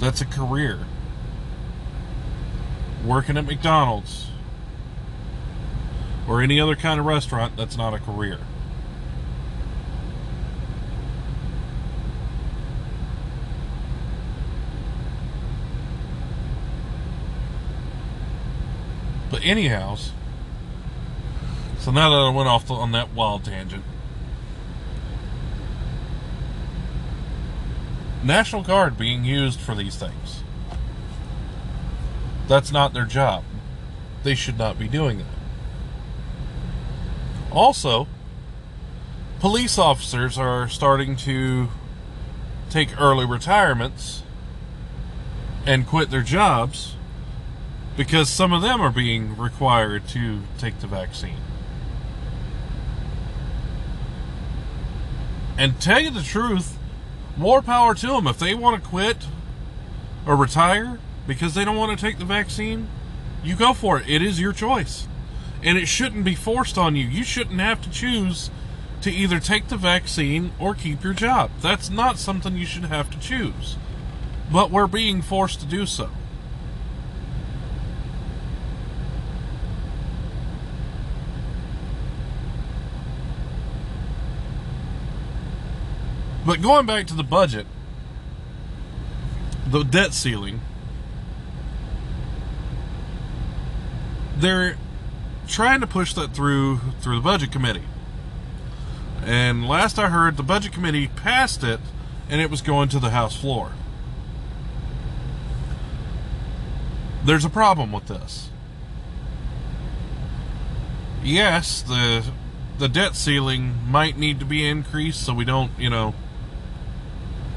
That's 0.00 0.20
a 0.20 0.26
career. 0.26 0.80
Working 3.04 3.36
at 3.36 3.46
McDonald's 3.46 4.28
or 6.28 6.42
any 6.42 6.60
other 6.60 6.76
kind 6.76 7.00
of 7.00 7.06
restaurant 7.06 7.56
that's 7.56 7.76
not 7.76 7.94
a 7.94 7.98
career. 7.98 8.38
But 19.30 19.44
anyhows, 19.44 20.12
so 21.78 21.90
now 21.90 22.10
that 22.10 22.16
I 22.16 22.30
went 22.30 22.48
off 22.48 22.70
on 22.70 22.92
that 22.92 23.14
wild 23.14 23.44
tangent, 23.44 23.84
National 28.22 28.62
Guard 28.62 28.98
being 28.98 29.24
used 29.24 29.60
for 29.60 29.74
these 29.74 29.96
things. 29.96 30.42
That's 32.50 32.72
not 32.72 32.92
their 32.94 33.04
job. 33.04 33.44
They 34.24 34.34
should 34.34 34.58
not 34.58 34.76
be 34.76 34.88
doing 34.88 35.18
that. 35.18 35.26
Also, 37.52 38.08
police 39.38 39.78
officers 39.78 40.36
are 40.36 40.66
starting 40.68 41.14
to 41.18 41.68
take 42.68 43.00
early 43.00 43.24
retirements 43.24 44.24
and 45.64 45.86
quit 45.86 46.10
their 46.10 46.22
jobs 46.22 46.96
because 47.96 48.28
some 48.28 48.52
of 48.52 48.62
them 48.62 48.80
are 48.80 48.90
being 48.90 49.36
required 49.36 50.08
to 50.08 50.40
take 50.58 50.80
the 50.80 50.88
vaccine. 50.88 51.38
And 55.56 55.80
tell 55.80 56.00
you 56.00 56.10
the 56.10 56.24
truth, 56.24 56.76
more 57.36 57.62
power 57.62 57.94
to 57.94 58.08
them. 58.08 58.26
If 58.26 58.40
they 58.40 58.54
want 58.54 58.82
to 58.82 58.88
quit 58.90 59.28
or 60.26 60.34
retire 60.34 60.98
because 61.30 61.54
they 61.54 61.64
don't 61.64 61.76
want 61.76 61.96
to 61.96 62.04
take 62.04 62.18
the 62.18 62.24
vaccine, 62.24 62.88
you 63.44 63.54
go 63.54 63.72
for 63.72 64.00
it. 64.00 64.08
It 64.08 64.20
is 64.20 64.40
your 64.40 64.52
choice. 64.52 65.06
And 65.62 65.78
it 65.78 65.86
shouldn't 65.86 66.24
be 66.24 66.34
forced 66.34 66.76
on 66.76 66.96
you. 66.96 67.06
You 67.06 67.22
shouldn't 67.22 67.60
have 67.60 67.80
to 67.82 67.90
choose 67.90 68.50
to 69.02 69.12
either 69.12 69.38
take 69.38 69.68
the 69.68 69.76
vaccine 69.76 70.50
or 70.58 70.74
keep 70.74 71.04
your 71.04 71.12
job. 71.12 71.52
That's 71.60 71.88
not 71.88 72.18
something 72.18 72.56
you 72.56 72.66
should 72.66 72.86
have 72.86 73.12
to 73.12 73.20
choose. 73.20 73.76
But 74.50 74.72
we're 74.72 74.88
being 74.88 75.22
forced 75.22 75.60
to 75.60 75.66
do 75.66 75.86
so. 75.86 76.10
But 86.44 86.60
going 86.60 86.86
back 86.86 87.06
to 87.06 87.14
the 87.14 87.22
budget, 87.22 87.68
the 89.68 89.84
debt 89.84 90.12
ceiling, 90.12 90.62
they're 94.40 94.76
trying 95.46 95.80
to 95.80 95.86
push 95.86 96.14
that 96.14 96.34
through 96.34 96.80
through 97.00 97.16
the 97.16 97.22
budget 97.22 97.52
committee. 97.52 97.84
And 99.24 99.68
last 99.68 99.98
I 99.98 100.08
heard, 100.08 100.36
the 100.36 100.42
budget 100.42 100.72
committee 100.72 101.08
passed 101.08 101.62
it, 101.62 101.80
and 102.28 102.40
it 102.40 102.50
was 102.50 102.62
going 102.62 102.88
to 102.90 102.98
the 102.98 103.10
House 103.10 103.36
floor. 103.36 103.72
There's 107.24 107.44
a 107.44 107.50
problem 107.50 107.92
with 107.92 108.06
this. 108.06 108.48
Yes, 111.22 111.82
the 111.82 112.24
the 112.78 112.88
debt 112.88 113.14
ceiling 113.14 113.74
might 113.86 114.16
need 114.16 114.40
to 114.40 114.46
be 114.46 114.66
increased 114.66 115.22
so 115.22 115.34
we 115.34 115.44
don't, 115.44 115.70
you 115.78 115.90
know, 115.90 116.14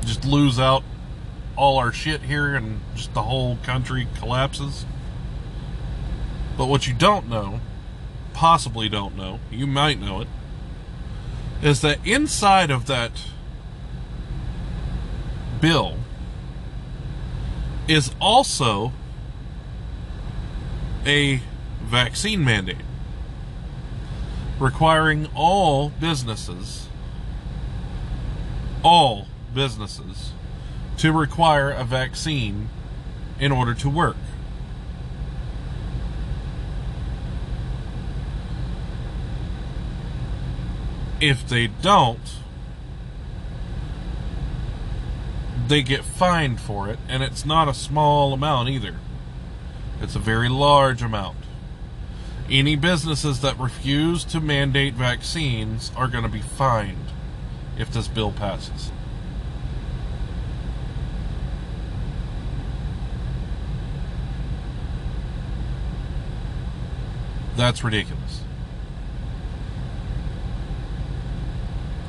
just 0.04 0.26
lose 0.26 0.60
out 0.60 0.84
all 1.56 1.78
our 1.78 1.94
shit 1.94 2.24
here 2.24 2.56
and 2.56 2.82
just 2.94 3.14
the 3.14 3.24
whole 3.24 3.58
country 3.64 4.06
collapses. 4.16 4.86
But 6.58 6.68
what 6.68 6.88
you 6.88 6.94
don't 6.94 7.28
know, 7.28 7.60
possibly 8.34 8.90
don't 8.90 9.16
know, 9.16 9.40
you 9.52 9.68
might 9.68 10.00
know 10.00 10.22
it, 10.22 10.28
is 11.62 11.82
that 11.82 12.06
inside 12.06 12.70
of 12.70 12.86
that 12.88 13.12
bill 15.62 15.98
is 17.88 18.12
also 18.20 18.92
a 21.06 21.42
vaccine 21.82 22.44
mandate 22.44 22.78
requiring 24.60 25.28
all 25.36 25.90
businesses, 25.90 26.88
all 28.84 29.28
businesses, 29.54 30.32
to 30.98 31.12
require 31.12 31.70
a 31.70 31.84
vaccine 31.84 32.70
in 33.40 33.52
order 33.52 33.74
to 33.74 33.90
work. 33.90 34.16
If 41.26 41.48
they 41.48 41.68
don't, 41.68 42.34
they 45.70 45.82
get 45.82 46.04
fined 46.04 46.60
for 46.60 46.90
it, 46.90 47.00
and 47.08 47.24
it's 47.24 47.46
not 47.46 47.70
a 47.70 47.74
small 47.74 48.34
amount 48.34 48.68
either. 48.68 48.98
It's 50.02 50.18
a 50.18 50.20
very 50.20 50.50
large 50.50 51.02
amount. 51.02 51.38
Any 52.50 52.76
businesses 52.76 53.40
that 53.40 53.58
refuse 53.58 54.26
to 54.26 54.42
mandate 54.42 54.96
vaccines 54.96 55.94
are 55.96 56.10
going 56.10 56.26
to 56.26 56.30
be 56.30 56.42
fined 56.42 57.08
if 57.78 57.90
this 57.90 58.10
bill 58.10 58.34
passes. 58.34 58.92
That's 67.56 67.82
ridiculous. 67.82 68.43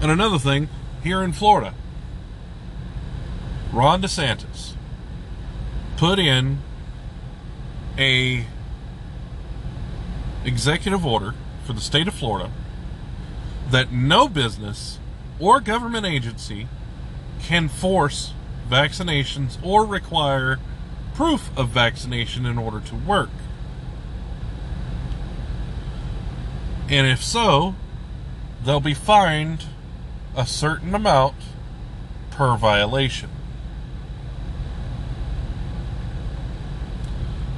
And 0.05 0.13
another 0.13 0.39
thing, 0.39 0.69
here 1.03 1.23
in 1.23 1.33
Florida, 1.33 1.73
Ron 3.73 4.03
DeSantis 4.03 4.75
put 5.97 6.19
in 6.19 6.59
a 7.97 8.45
executive 10.45 11.07
order 11.07 11.33
for 11.65 11.73
the 11.73 11.81
state 11.81 12.07
of 12.07 12.13
Florida 12.13 12.53
that 13.71 13.93
no 13.93 14.29
business 14.29 14.99
or 15.41 15.59
government 15.59 16.05
agency 16.05 16.69
can 17.41 17.71
force 17.71 18.35
vaccinations 18.69 19.57
or 19.63 19.87
require 19.87 20.59
proof 21.15 21.51
of 21.57 21.71
vaccination 21.71 22.45
in 22.45 22.59
order 22.59 22.81
to 22.81 22.95
work. 22.95 23.31
And 26.91 27.07
if 27.07 27.25
so, 27.25 27.75
they'll 28.63 28.81
be 28.81 28.93
fined 28.93 29.65
a 30.37 30.47
certain 30.47 30.95
amount 30.95 31.37
per 32.31 32.57
violation. 32.57 33.31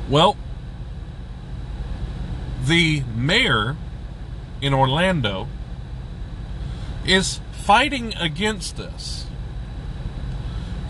Well, 0.09 0.37
the 2.65 3.03
mayor 3.15 3.77
in 4.61 4.75
Orlando 4.75 5.49
is 7.05 7.41
fighting 7.53 8.15
against 8.15 8.77
this. 8.77 9.27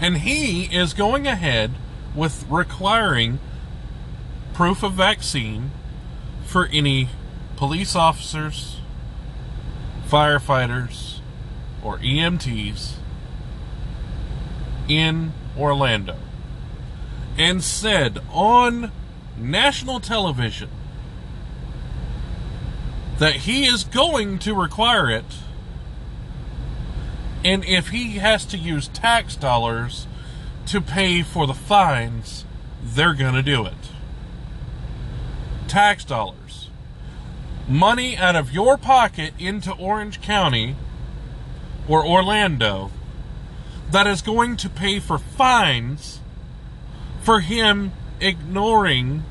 And 0.01 0.19
he 0.19 0.65
is 0.65 0.93
going 0.93 1.27
ahead 1.27 1.73
with 2.15 2.45
requiring 2.51 3.39
proof 4.53 4.83
of 4.83 4.93
vaccine 4.93 5.71
for 6.45 6.67
any 6.67 7.09
police 7.57 7.97
officers, 7.97 8.81
firefighters, 10.07 11.16
or 11.87 11.99
EMTs 11.99 12.95
in 14.89 15.33
Orlando. 15.57 16.17
And 17.39 17.63
said 17.63 18.19
on 18.33 18.91
national 19.39 20.01
television 20.01 20.69
that 23.19 23.37
he 23.37 23.67
is 23.67 23.85
going 23.85 24.41
to 24.41 24.53
require 24.53 25.09
it. 25.09 25.37
And 27.45 27.65
if 27.65 27.91
he 27.91 28.19
has 28.19 28.45
to 28.47 28.59
use 28.59 28.89
tax 28.89 29.37
dollars 29.37 30.09
to 30.67 30.81
pay 30.81 31.23
for 31.23 31.47
the 31.47 31.55
fines, 31.55 32.45
they're 32.83 33.15
going 33.15 33.35
to 33.35 33.43
do 33.45 33.65
it. 33.65 33.75
Tax 35.69 36.05
dollars. 36.05 36.69
Money 37.69 38.17
out 38.17 38.35
of 38.35 38.53
your 38.53 38.77
pocket 38.77 39.35
into 39.39 39.73
Orange 39.73 40.21
County 40.21 40.75
or 41.89 42.05
Orlando 42.05 42.91
that 43.91 44.07
is 44.07 44.23
going 44.23 44.57
to 44.57 44.69
pay 44.69 44.99
for 44.99 45.19
fines 45.19 46.21
for 47.23 47.41
him 47.41 47.93
ignoring 48.21 49.23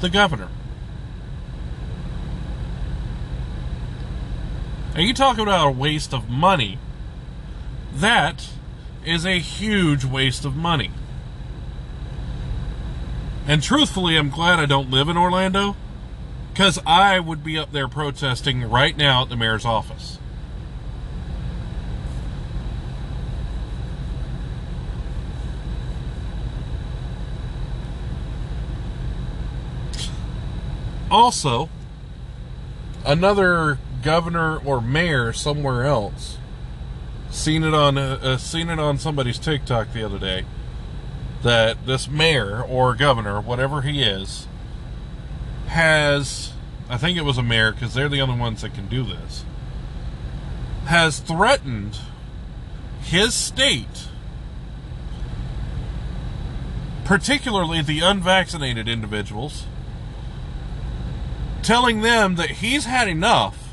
the 0.00 0.08
governor. 0.08 0.48
And 4.94 5.06
you 5.06 5.14
talking 5.14 5.42
about 5.42 5.68
a 5.68 5.70
waste 5.70 6.12
of 6.12 6.28
money. 6.28 6.78
That 7.94 8.50
is 9.04 9.24
a 9.24 9.38
huge 9.38 10.04
waste 10.04 10.44
of 10.44 10.54
money. 10.54 10.90
And 13.46 13.62
truthfully, 13.62 14.16
I'm 14.16 14.30
glad 14.30 14.58
I 14.58 14.66
don't 14.66 14.90
live 14.90 15.08
in 15.08 15.16
Orlando 15.16 15.76
because 16.62 16.78
I 16.86 17.18
would 17.18 17.42
be 17.42 17.58
up 17.58 17.72
there 17.72 17.88
protesting 17.88 18.70
right 18.70 18.96
now 18.96 19.22
at 19.22 19.28
the 19.28 19.34
mayor's 19.34 19.64
office. 19.64 20.20
Also, 31.10 31.68
another 33.04 33.80
governor 34.04 34.58
or 34.58 34.80
mayor 34.80 35.32
somewhere 35.32 35.82
else 35.82 36.38
seen 37.28 37.64
it 37.64 37.74
on 37.74 37.98
uh, 37.98 38.20
uh, 38.22 38.36
seen 38.36 38.68
it 38.68 38.78
on 38.78 38.98
somebody's 38.98 39.40
TikTok 39.40 39.92
the 39.92 40.04
other 40.04 40.20
day 40.20 40.44
that 41.42 41.86
this 41.86 42.06
mayor 42.06 42.62
or 42.62 42.94
governor, 42.94 43.40
whatever 43.40 43.82
he 43.82 44.00
is, 44.00 44.46
has 45.72 46.52
I 46.92 46.98
think 46.98 47.16
it 47.16 47.24
was 47.24 47.38
a 47.38 47.42
mayor 47.42 47.72
because 47.72 47.94
they're 47.94 48.10
the 48.10 48.20
only 48.20 48.38
ones 48.38 48.60
that 48.60 48.74
can 48.74 48.86
do 48.86 49.02
this. 49.02 49.46
Has 50.84 51.20
threatened 51.20 51.98
his 53.00 53.32
state, 53.32 54.08
particularly 57.06 57.80
the 57.80 58.00
unvaccinated 58.00 58.88
individuals, 58.88 59.64
telling 61.62 62.02
them 62.02 62.34
that 62.34 62.50
he's 62.50 62.84
had 62.84 63.08
enough 63.08 63.70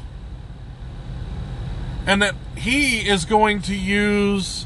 and 2.07 2.21
that 2.21 2.35
he 2.55 2.99
is 2.99 3.25
going 3.25 3.61
to 3.63 3.75
use 3.75 4.65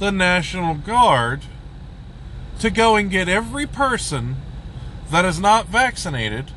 the 0.00 0.10
National 0.10 0.74
Guard 0.74 1.42
to 2.58 2.68
go 2.68 2.96
and 2.96 3.08
get 3.08 3.28
every 3.28 3.66
person 3.66 4.36
that 5.08 5.24
is 5.24 5.38
not 5.38 5.66
vaccinated 5.66 6.50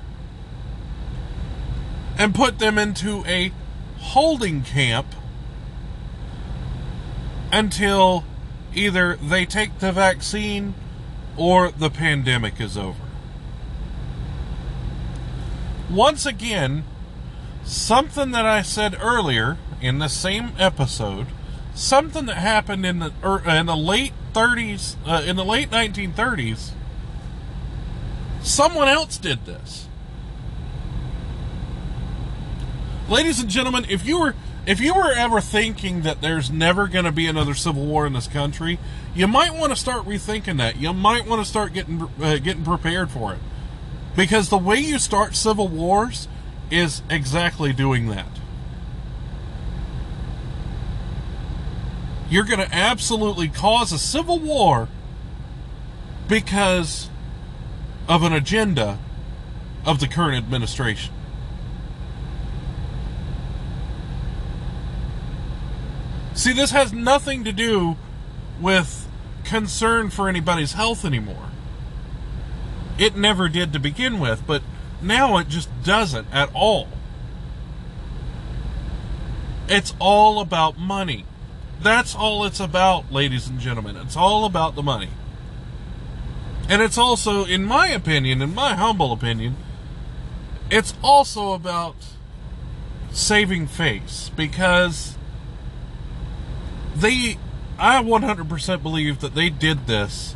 and 2.18 2.34
put 2.34 2.60
them 2.60 2.78
into 2.78 3.24
a 3.26 3.52
holding 4.00 4.62
camp 4.62 5.08
until 7.52 8.24
either 8.74 9.16
they 9.16 9.46
take 9.46 9.80
the 9.80 9.92
vaccine 9.92 10.74
or 11.38 11.72
the 11.72 11.90
pandemic 11.90 12.60
is 12.60 12.78
over. 12.78 13.02
Once 15.90 16.26
again, 16.26 16.84
something 17.64 18.32
that 18.32 18.46
I 18.46 18.62
said 18.62 18.98
earlier 19.00 19.58
in 19.82 20.00
the 20.00 20.08
same 20.08 20.52
episode, 20.58 21.28
something 21.74 22.26
that 22.26 22.38
happened 22.38 22.86
in 22.86 23.00
the 23.00 23.14
er, 23.24 23.42
in 23.48 23.66
the 23.66 23.76
late 23.76 24.14
30s, 24.34 24.96
uh, 25.06 25.24
in 25.26 25.36
the 25.36 25.46
late 25.46 25.70
1930s. 25.70 26.72
Someone 28.42 28.88
else 28.88 29.18
did 29.18 29.46
this. 29.46 29.88
Ladies 33.08 33.40
and 33.40 33.50
gentlemen, 33.50 33.86
if 33.88 34.04
you 34.04 34.20
were 34.20 34.36
if 34.66 34.80
you 34.80 34.96
were 34.96 35.12
ever 35.12 35.40
thinking 35.40 36.02
that 36.02 36.22
there's 36.22 36.50
never 36.50 36.88
going 36.88 37.06
to 37.06 37.12
be 37.12 37.28
another 37.28 37.54
civil 37.54 37.86
war 37.86 38.08
in 38.08 38.14
this 38.14 38.26
country, 38.26 38.80
you 39.14 39.28
might 39.28 39.54
want 39.54 39.72
to 39.72 39.76
start 39.76 40.06
rethinking 40.06 40.58
that. 40.58 40.78
You 40.78 40.92
might 40.92 41.28
want 41.28 41.40
to 41.40 41.48
start 41.48 41.72
getting 41.74 42.10
uh, 42.20 42.38
getting 42.38 42.64
prepared 42.64 43.12
for 43.12 43.34
it. 43.34 43.40
Because 44.16 44.50
the 44.50 44.58
way 44.58 44.78
you 44.78 44.98
start 44.98 45.36
civil 45.36 45.68
wars 45.68 46.28
is 46.72 47.04
exactly 47.08 47.74
doing 47.74 48.08
that. 48.08 48.40
You're 52.28 52.44
going 52.44 52.60
to 52.60 52.74
absolutely 52.74 53.50
cause 53.50 53.92
a 53.92 54.00
civil 54.00 54.40
war 54.40 54.90
because 56.28 57.12
of 58.08 58.24
an 58.24 58.34
agenda 58.34 58.98
of 59.86 60.00
the 60.00 60.08
current 60.08 60.44
administration. 60.44 61.15
See, 66.46 66.54
this 66.54 66.70
has 66.70 66.94
nothing 66.94 67.44
to 67.46 67.52
do 67.52 67.98
with 68.62 69.10
concern 69.46 70.12
for 70.12 70.30
anybody's 70.30 70.74
health 70.74 71.04
anymore. 71.04 71.50
It 73.00 73.16
never 73.16 73.50
did 73.50 73.74
to 73.74 73.80
begin 73.80 74.20
with, 74.20 74.46
but 74.46 74.62
now 75.02 75.40
it 75.40 75.48
just 75.48 75.70
doesn't 75.82 76.28
at 76.32 76.54
all. 76.54 76.88
It's 79.68 79.96
all 79.98 80.40
about 80.40 80.78
money. 80.78 81.26
That's 81.82 82.14
all 82.14 82.46
it's 82.46 82.60
about, 82.60 83.12
ladies 83.12 83.48
and 83.48 83.60
gentlemen. 83.60 83.98
It's 83.98 84.16
all 84.16 84.46
about 84.46 84.76
the 84.76 84.84
money. 84.84 85.10
And 86.70 86.80
it's 86.80 87.00
also, 87.00 87.46
in 87.46 87.66
my 87.66 87.88
opinion, 87.88 88.44
in 88.44 88.54
my 88.54 88.76
humble 88.76 89.12
opinion, 89.12 89.56
it's 90.70 90.94
also 91.02 91.54
about 91.54 91.96
saving 93.10 93.66
face 93.66 94.30
because 94.36 95.18
they, 96.96 97.38
I 97.78 98.02
100% 98.02 98.82
believe 98.82 99.20
that 99.20 99.36
they 99.36 99.50
did 99.50 99.88
this 99.88 100.36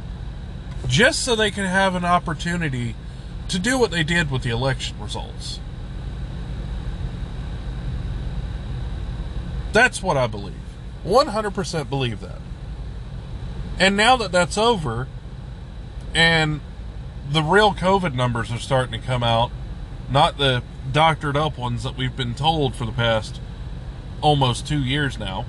just 0.87 1.23
so 1.23 1.35
they 1.35 1.51
can 1.51 1.65
have 1.65 1.95
an 1.95 2.05
opportunity 2.05 2.95
to 3.47 3.59
do 3.59 3.77
what 3.77 3.91
they 3.91 4.03
did 4.03 4.29
with 4.29 4.43
the 4.43 4.49
election 4.49 4.99
results. 4.99 5.59
That's 9.71 10.01
what 10.01 10.17
I 10.17 10.27
believe. 10.27 10.55
100% 11.05 11.89
believe 11.89 12.19
that. 12.21 12.41
And 13.77 13.95
now 13.95 14.17
that 14.17 14.31
that's 14.31 14.57
over, 14.57 15.07
and 16.13 16.59
the 17.31 17.43
real 17.43 17.73
COVID 17.73 18.13
numbers 18.13 18.51
are 18.51 18.57
starting 18.57 18.99
to 18.99 19.05
come 19.05 19.23
out, 19.23 19.51
not 20.09 20.37
the 20.37 20.63
doctored 20.91 21.37
up 21.37 21.57
ones 21.57 21.83
that 21.83 21.95
we've 21.95 22.15
been 22.15 22.33
told 22.33 22.75
for 22.75 22.85
the 22.85 22.91
past 22.91 23.39
almost 24.21 24.67
two 24.67 24.83
years 24.83 25.17
now. 25.17 25.45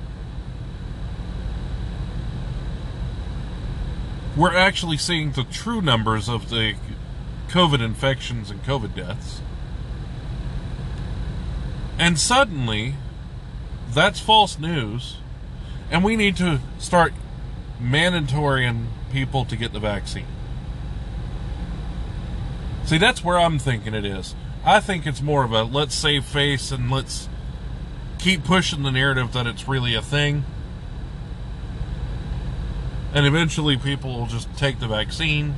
We're 4.37 4.55
actually 4.55 4.97
seeing 4.97 5.33
the 5.33 5.45
true 5.45 5.83
numbers 5.83 6.29
of 6.29 6.51
the 6.51 6.75
COVID 7.49 7.81
infections 7.81 8.51
and 8.51 8.63
COVID 8.63 8.95
deaths. 8.95 9.41
And 11.99 12.19
suddenly, 12.19 12.95
that's 13.93 14.21
false 14.21 14.59
news 14.59 15.17
and 15.91 16.05
we 16.05 16.17
need 16.17 16.37
to 16.37 16.61
start 16.79 17.13
mandatorying 17.83 18.87
people 19.13 19.45
to 19.45 19.57
get 19.57 19.73
the 19.73 19.81
vaccine. 19.81 20.27
See, 22.85 22.99
that's 22.99 23.25
where 23.25 23.39
I'm 23.39 23.59
thinking 23.59 23.95
it 23.95 24.05
is. 24.05 24.35
I 24.65 24.81
think 24.81 25.07
it's 25.07 25.21
more 25.21 25.45
of 25.45 25.53
a 25.53 25.65
let's 25.65 25.95
save 25.95 26.25
face 26.25 26.71
and 26.71 26.91
let's 26.91 27.29
keep 28.19 28.45
pushing 28.45 28.83
the 28.83 28.91
narrative 28.91 29.33
that 29.33 29.47
it's 29.47 29.67
really 29.67 29.95
a 29.95 30.03
thing. 30.03 30.45
And 33.13 33.27
eventually 33.27 33.77
people 33.77 34.19
will 34.19 34.27
just 34.27 34.55
take 34.57 34.79
the 34.79 34.87
vaccine. 34.87 35.57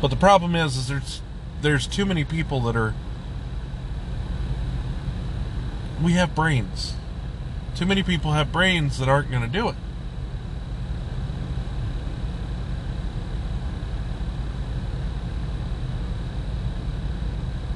But 0.00 0.08
the 0.08 0.16
problem 0.16 0.56
is, 0.56 0.76
is 0.76 0.88
there's 0.88 1.22
there's 1.60 1.86
too 1.86 2.04
many 2.04 2.24
people 2.24 2.60
that 2.62 2.74
are 2.74 2.94
we 6.02 6.12
have 6.12 6.34
brains. 6.34 6.94
Too 7.76 7.86
many 7.86 8.02
people 8.02 8.32
have 8.32 8.50
brains 8.50 8.98
that 8.98 9.08
aren't 9.08 9.30
going 9.30 9.42
to 9.42 9.48
do 9.48 9.68
it. 9.68 9.76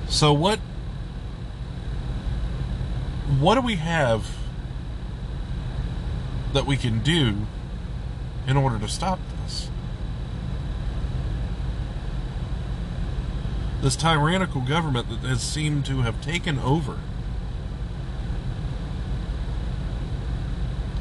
So 0.09 0.33
what 0.33 0.59
what 3.39 3.55
do 3.55 3.61
we 3.61 3.77
have 3.77 4.36
that 6.57 6.67
we 6.67 6.77
can 6.77 6.99
do 6.99 7.47
in 8.49 8.57
order 8.57 8.79
to 8.79 8.89
stop 8.89 9.21
this? 9.43 9.71
This 13.83 13.95
tyrannical 13.95 14.63
government 14.63 15.09
that 15.09 15.21
has 15.29 15.43
seemed 15.43 15.87
to 15.87 16.03
have 16.03 16.21
taken 16.21 16.59
over 16.59 16.99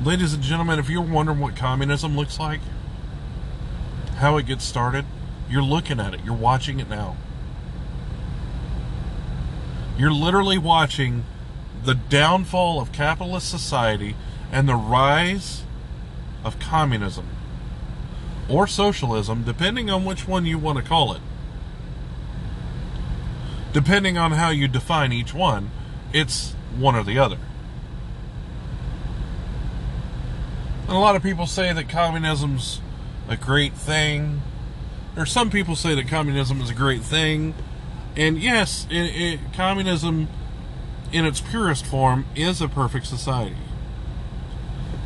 Ladies 0.05 0.35
and 0.35 0.43
gentlemen, 0.43 0.77
if 0.77 0.87
you're 0.87 1.01
wondering 1.01 1.39
what 1.39 1.55
communism 1.55 2.15
looks 2.15 2.39
like, 2.39 2.59
how 4.17 4.37
it 4.37 4.45
gets 4.45 4.63
started, 4.63 5.03
you're 5.49 5.63
looking 5.63 5.99
at 5.99 6.13
it. 6.13 6.19
You're 6.23 6.35
watching 6.35 6.79
it 6.79 6.87
now. 6.87 7.17
You're 9.97 10.13
literally 10.13 10.59
watching 10.59 11.25
the 11.83 11.95
downfall 11.95 12.79
of 12.79 12.91
capitalist 12.91 13.49
society 13.49 14.15
and 14.55 14.69
the 14.69 14.75
rise 14.75 15.63
of 16.45 16.57
communism 16.59 17.27
or 18.47 18.65
socialism, 18.67 19.43
depending 19.43 19.89
on 19.89 20.05
which 20.05 20.29
one 20.29 20.45
you 20.45 20.57
want 20.57 20.77
to 20.77 20.83
call 20.83 21.13
it. 21.13 21.21
Depending 23.73 24.17
on 24.17 24.31
how 24.31 24.51
you 24.51 24.69
define 24.69 25.11
each 25.11 25.33
one, 25.33 25.71
it's 26.13 26.53
one 26.77 26.95
or 26.95 27.03
the 27.03 27.19
other. 27.19 27.37
And 30.83 30.91
a 30.91 30.99
lot 30.99 31.17
of 31.17 31.21
people 31.21 31.47
say 31.47 31.73
that 31.73 31.89
communism's 31.89 32.79
a 33.27 33.35
great 33.35 33.73
thing 33.73 34.41
or 35.17 35.25
some 35.25 35.49
people 35.49 35.75
say 35.75 35.95
that 35.95 36.07
communism 36.07 36.61
is 36.61 36.69
a 36.69 36.73
great 36.73 37.01
thing. 37.01 37.55
And 38.15 38.37
yes, 38.37 38.87
it, 38.89 38.95
it, 38.95 39.39
communism 39.53 40.29
in 41.11 41.25
its 41.25 41.41
purest 41.41 41.85
form 41.85 42.25
is 42.35 42.61
a 42.61 42.69
perfect 42.69 43.05
society. 43.05 43.64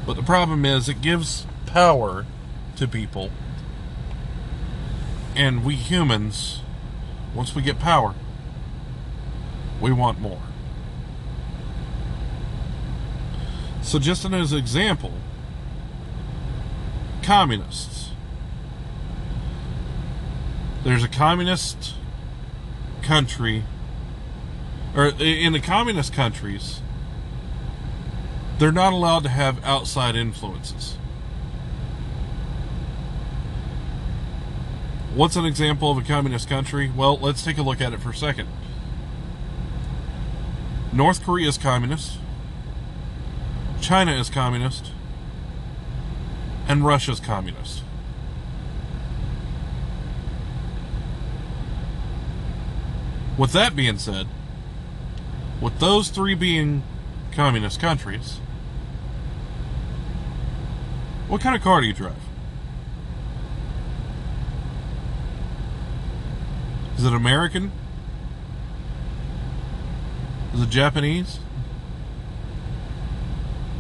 But 0.06 0.16
the 0.16 0.24
problem 0.24 0.66
is 0.66 0.90
it 0.90 1.02
gives 1.02 1.46
power 1.66 2.26
to 2.78 2.88
people. 2.88 3.30
And 5.36 5.64
we 5.64 5.76
humans, 5.76 6.62
once 7.36 7.56
we 7.56 7.62
get 7.62 7.80
power, 7.80 8.16
we 9.80 9.92
want 9.92 10.20
more. 10.20 10.42
So, 13.82 13.98
just 13.98 14.26
as 14.26 14.52
an 14.52 14.58
example, 14.58 15.14
communists. 17.24 18.10
There's 20.84 21.04
a 21.04 21.08
communist 21.08 21.94
country, 23.02 23.64
or 24.96 25.08
in 25.20 25.54
the 25.54 25.60
communist 25.60 26.14
countries, 26.14 26.82
they're 28.60 28.74
not 28.74 28.92
allowed 28.92 29.24
to 29.24 29.30
have 29.30 29.64
outside 29.64 30.18
influences. 30.18 30.98
What's 35.16 35.38
an 35.38 35.46
example 35.46 35.90
of 35.90 35.98
a 35.98 36.02
communist 36.02 36.50
country? 36.50 36.92
Well, 36.94 37.18
let's 37.18 37.44
take 37.44 37.58
a 37.58 37.62
look 37.62 37.80
at 37.80 37.94
it 37.94 38.02
for 38.02 38.10
a 38.10 38.16
second. 38.16 38.50
North 40.92 41.24
Korea 41.24 41.48
is 41.48 41.58
communist. 41.58 42.18
China 43.80 44.12
is 44.12 44.30
communist. 44.30 44.92
And 46.68 46.86
Russia 46.86 47.14
is 47.14 47.20
communist. 47.20 47.82
With 53.38 53.54
that 53.54 53.74
being 53.74 53.98
said, 53.98 54.28
with 55.62 55.80
those 55.80 56.10
three 56.10 56.36
being 56.36 56.84
communist 57.32 57.80
countries, 57.80 58.40
what 61.30 61.42
kind 61.42 61.56
of 61.56 61.62
car 61.62 61.80
do 61.80 61.88
you 61.88 61.94
drive? 61.94 62.16
Is 66.98 67.06
it 67.06 67.14
American? 67.14 67.72
Is 70.54 70.62
it 70.62 70.70
Japanese? 70.70 71.40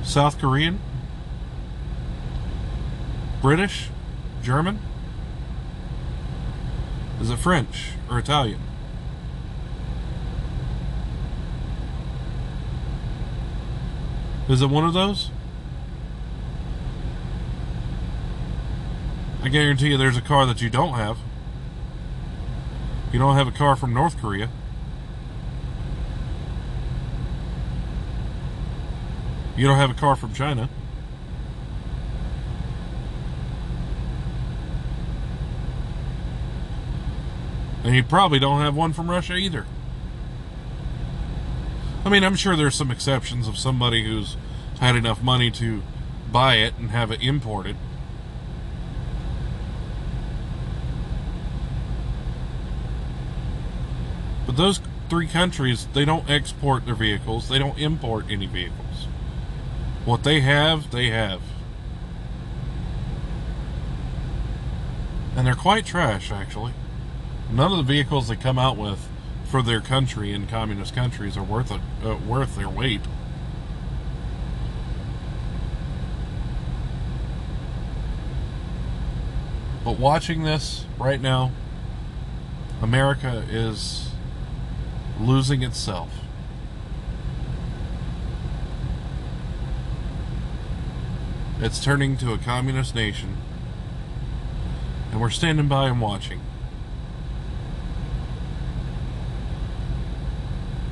South 0.03 0.39
Korean? 0.39 0.79
British? 3.41 3.89
German? 4.43 4.79
Is 7.19 7.31
it 7.31 7.38
French 7.38 7.93
or 8.09 8.19
Italian? 8.19 8.62
Is 14.47 14.62
it 14.62 14.69
one 14.69 14.85
of 14.85 14.93
those? 14.93 15.31
I 19.41 19.47
guarantee 19.47 19.89
you 19.89 19.97
there's 19.97 20.17
a 20.17 20.21
car 20.21 20.45
that 20.45 20.62
you 20.62 20.69
don't 20.69 20.95
have. 20.95 21.17
You 23.13 23.19
don't 23.19 23.36
have 23.36 23.47
a 23.47 23.52
car 23.52 23.75
from 23.75 23.93
North 23.93 24.19
Korea. 24.19 24.49
You 29.56 29.65
don't 29.65 29.78
have 29.78 29.91
a 29.91 29.93
car 29.93 30.15
from 30.15 30.34
China. 30.34 30.69
And 37.84 37.95
you 37.95 38.04
probably 38.04 38.39
don't 38.39 38.60
have 38.62 38.75
one 38.75 38.93
from 38.93 39.10
Russia 39.10 39.36
either. 39.36 39.65
I 42.06 42.10
mean, 42.10 42.23
I'm 42.23 42.36
sure 42.36 42.56
there's 42.56 42.75
some 42.75 42.91
exceptions 42.91 43.47
of 43.47 43.58
somebody 43.58 44.04
who's 44.06 44.38
had 44.80 44.95
enough 44.95 45.23
money 45.23 45.49
to 45.52 45.82
buy 46.32 46.56
it 46.56 46.75
and 46.78 46.91
have 46.91 47.10
it 47.12 47.21
imported. 47.21 47.75
But 54.49 54.57
those 54.57 54.81
three 55.12 55.27
countries, 55.27 55.85
they 55.93 56.05
don't 56.05 56.27
export 56.27 56.88
their 56.88 56.95
vehicles, 56.95 57.49
they 57.49 57.59
don't 57.59 57.77
import 57.77 58.25
any 58.31 58.47
vehicles. 58.47 59.05
What 60.05 60.23
they 60.23 60.39
have, 60.39 60.89
they 60.89 61.12
have. 61.12 61.39
And 65.35 65.45
they're 65.45 65.53
quite 65.53 65.85
trash, 65.85 66.31
actually. 66.31 66.73
None 67.51 67.71
of 67.71 67.77
the 67.77 67.83
vehicles 67.83 68.27
they 68.27 68.35
come 68.35 68.57
out 68.57 68.75
with 68.75 69.07
for 69.45 69.62
their 69.62 69.81
country 69.81 70.33
in 70.33 70.47
communist 70.47 70.95
countries 70.95 71.38
are 71.38 71.43
worth 71.43 71.69
a, 71.69 71.79
uh, 72.03 72.17
worth 72.17 72.55
their 72.55 72.69
weight. 72.69 73.01
But 79.85 79.99
watching 79.99 80.41
this 80.41 80.85
right 80.97 81.21
now, 81.21 81.51
America 82.81 83.45
is 83.47 84.08
losing 85.19 85.63
itself. 85.63 86.10
It's 91.62 91.84
turning 91.84 92.15
to 92.17 92.32
a 92.32 92.38
communist 92.38 92.95
nation. 92.95 93.38
And 95.12 95.19
we're 95.19 95.29
standing 95.29 95.67
by 95.67 95.88
and 95.88 95.99
watching. 95.99 96.39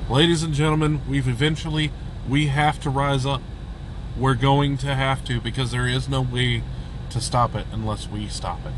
Ladies 0.10 0.44
and 0.44 0.54
gentlemen, 0.54 1.02
we've 1.08 1.28
eventually 1.28 1.92
we 2.28 2.48
have 2.48 2.80
to 2.82 2.90
rise 2.90 3.26
up. 3.26 3.42
We're 4.18 4.36
going 4.36 4.78
to 4.80 4.96
have 4.96 5.24
to 5.26 5.40
because 5.40 5.72
there 5.72 5.88
is 5.88 6.10
no 6.10 6.22
way 6.22 6.64
to 7.12 7.22
stop 7.22 7.56
it 7.56 7.68
unless 7.72 8.10
we 8.10 8.28
stop 8.28 8.66
it. 8.66 8.74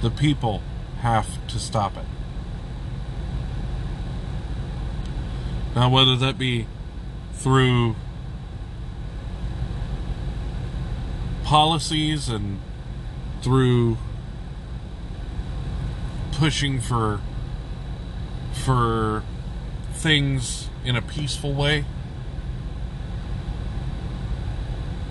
The 0.00 0.10
people 0.10 0.62
have 1.00 1.46
to 1.48 1.58
stop 1.58 1.96
it. 1.96 2.06
Now, 5.76 5.90
whether 5.90 6.16
that 6.16 6.38
be 6.38 6.66
through 7.34 7.96
policies 11.44 12.30
and 12.30 12.60
through 13.42 13.98
pushing 16.32 16.80
for 16.80 17.20
for 18.52 19.22
things 19.92 20.70
in 20.82 20.96
a 20.96 21.02
peaceful 21.02 21.52
way 21.52 21.84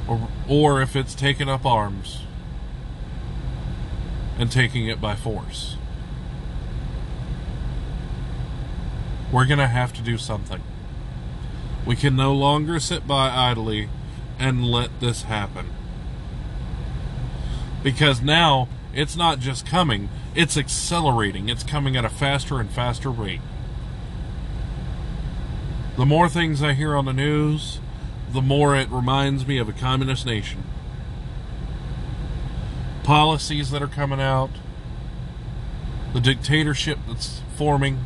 or 0.08 0.28
or 0.48 0.82
if 0.82 0.96
it's 0.96 1.14
taking 1.14 1.48
up 1.48 1.64
arms 1.64 2.24
and 4.40 4.52
taking 4.52 4.88
it 4.88 5.00
by 5.00 5.16
force 5.16 5.78
we're 9.36 9.46
going 9.46 9.60
to 9.60 9.68
have 9.68 9.94
to 9.94 10.02
do 10.02 10.18
something 10.18 10.62
we 11.86 11.96
can 11.96 12.16
no 12.16 12.34
longer 12.34 12.80
sit 12.80 13.06
by 13.06 13.30
idly 13.30 13.90
and 14.40 14.66
let 14.66 15.00
this 15.00 15.24
happen 15.24 15.70
because 17.86 18.20
now 18.20 18.68
it's 18.96 19.16
not 19.16 19.40
just 19.40 19.64
coming, 19.64 20.10
it's 20.34 20.58
accelerating. 20.58 21.50
It's 21.50 21.62
coming 21.62 21.96
at 21.96 22.04
a 22.04 22.10
faster 22.10 22.60
and 22.60 22.68
faster 22.72 23.12
rate. 23.12 23.42
The 25.96 26.06
more 26.06 26.28
things 26.28 26.64
I 26.64 26.74
hear 26.74 26.96
on 26.96 27.06
the 27.06 27.14
news, 27.14 27.80
the 28.32 28.42
more 28.42 28.76
it 28.76 28.90
reminds 28.90 29.46
me 29.46 29.60
of 29.60 29.70
a 29.70 29.72
communist 29.72 30.26
nation. 30.26 30.64
Policies 33.04 33.70
that 33.70 33.84
are 33.84 33.88
coming 33.88 34.20
out, 34.20 34.50
the 36.14 36.20
dictatorship 36.20 36.98
that's 37.08 37.42
forming, 37.56 38.00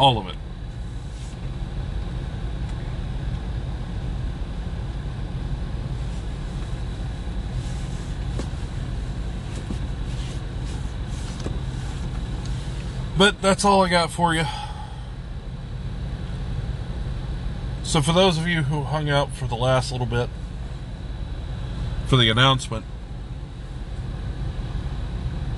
all 0.00 0.16
of 0.16 0.26
it. 0.28 0.34
But 13.18 13.42
that's 13.42 13.66
all 13.66 13.82
I 13.82 13.90
got 13.90 14.10
for 14.10 14.34
you. 14.34 14.44
So, 17.82 18.00
for 18.00 18.14
those 18.14 18.38
of 18.38 18.46
you 18.46 18.62
who 18.62 18.84
hung 18.84 19.10
out 19.10 19.34
for 19.34 19.46
the 19.46 19.56
last 19.56 19.92
little 19.92 20.06
bit, 20.06 20.30
for 22.06 22.16
the 22.16 22.30
announcement, 22.30 22.86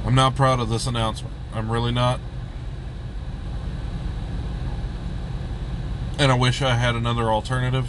I'm 0.05 0.17
not 0.17 0.35
proud 0.35 0.59
of 0.59 0.69
this 0.69 0.89
announcement. 0.89 1.33
I'm 1.55 1.71
really 1.71 1.93
not. 1.93 2.19
And 6.19 6.31
I 6.31 6.35
wish 6.35 6.63
I 6.63 6.77
had 6.77 6.95
another 6.95 7.25
alternative. 7.25 7.89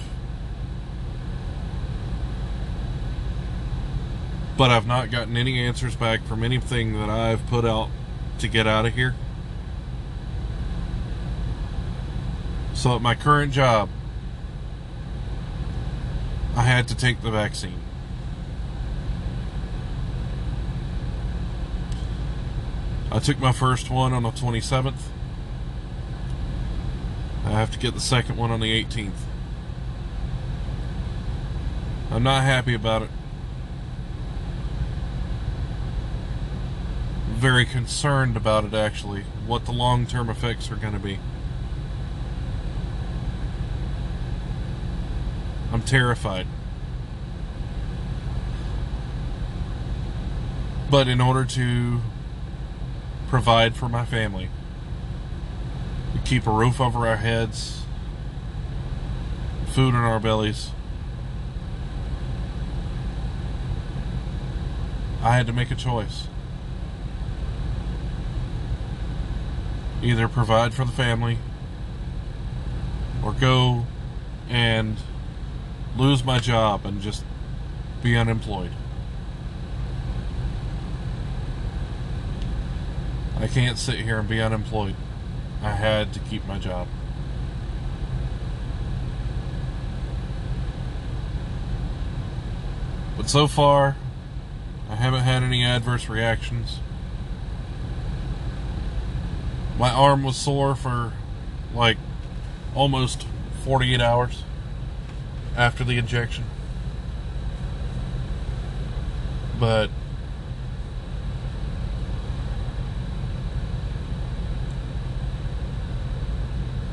But 4.58 4.72
I've 4.72 4.88
not 4.88 5.12
gotten 5.12 5.36
any 5.36 5.60
answers 5.60 5.96
back 5.96 6.24
from 6.24 6.44
anything 6.44 6.94
that 6.94 7.10
I've 7.10 7.46
put 7.48 7.66
out 7.66 7.90
to 8.40 8.48
get 8.48 8.68
out 8.68 8.86
of 8.86 8.94
here. 8.94 9.16
So 12.74 12.96
at 12.96 13.02
my 13.02 13.16
current 13.16 13.52
job, 13.52 13.90
I 16.56 16.64
had 16.64 16.88
to 16.90 16.96
take 16.96 17.22
the 17.22 17.32
vaccine. 17.32 17.80
I 23.12 23.20
took 23.20 23.40
my 23.40 23.52
first 23.52 23.90
one 23.90 24.12
on 24.12 24.24
the 24.24 24.32
27th. 24.32 25.02
I 27.46 27.52
have 27.52 27.72
to 27.72 27.80
get 27.80 27.94
the 27.94 28.00
second 28.00 28.38
one 28.38 28.52
on 28.52 28.60
the 28.60 28.84
18th. 28.84 29.12
I'm 32.10 32.24
not 32.24 32.44
happy 32.44 32.74
about 32.74 33.02
it. 33.02 33.10
Very 37.32 37.66
concerned 37.66 38.38
about 38.38 38.66
it, 38.66 38.74
actually, 38.74 39.24
what 39.46 39.66
the 39.66 39.72
long 39.72 40.06
term 40.06 40.30
effects 40.30 40.72
are 40.72 40.76
going 40.76 40.94
to 40.94 41.00
be. 41.00 41.20
I'm 45.72 45.82
terrified. 45.82 46.48
But 50.90 51.08
in 51.08 51.20
order 51.20 51.44
to 51.44 52.02
provide 53.28 53.76
for 53.76 53.90
my 53.90 54.06
family, 54.06 54.50
keep 56.26 56.48
a 56.48 56.52
roof 56.52 56.80
over 56.80 57.08
our 57.08 57.18
heads, 57.18 57.84
food 59.68 59.90
in 59.90 59.96
our 59.96 60.20
bellies, 60.20 60.72
I 65.22 65.36
had 65.36 65.48
to 65.48 65.54
make 65.54 65.72
a 65.72 65.76
choice. 65.76 66.28
Either 70.02 70.28
provide 70.28 70.74
for 70.74 70.84
the 70.84 70.92
family 70.92 71.38
or 73.24 73.32
go 73.32 73.86
and 74.50 74.98
lose 75.98 76.24
my 76.26 76.40
job 76.40 76.86
and 76.86 77.02
just 77.02 77.24
be 78.02 78.18
unemployed. 78.18 78.72
I 83.38 83.48
can't 83.48 83.78
sit 83.78 84.00
here 84.00 84.20
and 84.20 84.28
be 84.28 84.42
unemployed. 84.42 84.96
I 85.64 85.72
had 85.72 86.14
to 86.14 86.20
keep 86.20 86.46
my 86.46 86.60
job. 86.60 86.88
But 93.16 93.30
so 93.30 93.48
far, 93.48 93.96
I 94.90 94.96
haven't 94.96 95.22
had 95.22 95.42
any 95.42 95.64
adverse 95.64 96.10
reactions. 96.10 96.80
My 99.78 99.90
arm 99.90 100.24
was 100.24 100.36
sore 100.36 100.76
for 100.76 101.14
like 101.74 101.98
almost 102.76 103.26
48 103.64 104.02
hours 104.02 104.44
after 105.56 105.86
the 105.86 105.98
injection. 105.98 106.44
But 109.58 109.90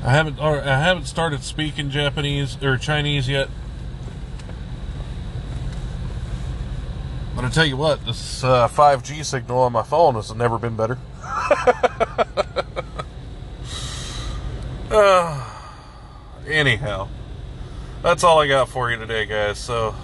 I 0.03 0.11
haven't 0.11 0.39
or 0.39 0.63
I 0.63 0.79
haven't 0.81 1.05
started 1.05 1.43
speaking 1.43 1.91
Japanese 1.91 2.63
or 2.63 2.79
Chinese 2.79 3.29
yet. 3.29 3.49
But 7.37 7.45
I 7.45 7.49
tell 7.51 7.67
you 7.67 7.77
what, 7.77 8.05
this 8.05 8.43
uh, 8.43 8.69
5G 8.69 9.25
signal 9.25 9.59
on 9.61 9.73
my 9.73 9.83
phone 9.83 10.15
has 10.15 10.35
never 10.35 10.59
been 10.59 10.77
better. 10.77 10.99
uh, 14.91 15.51
anyhow, 16.47 17.09
that's 18.03 18.25
all 18.25 18.41
I 18.41 18.49
got 18.49 18.69
for 18.69 18.91
you 18.91 18.97
today, 18.97 19.27
guys. 19.27 19.59
So, 19.59 19.95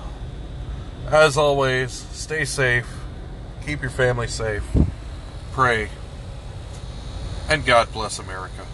as 1.08 1.36
always, 1.36 1.92
stay 1.92 2.44
safe, 2.44 2.88
keep 3.64 3.82
your 3.82 3.90
family 3.90 4.28
safe, 4.28 4.64
pray, 5.52 5.90
and 7.48 7.64
God 7.66 7.92
bless 7.92 8.18
America. 8.18 8.66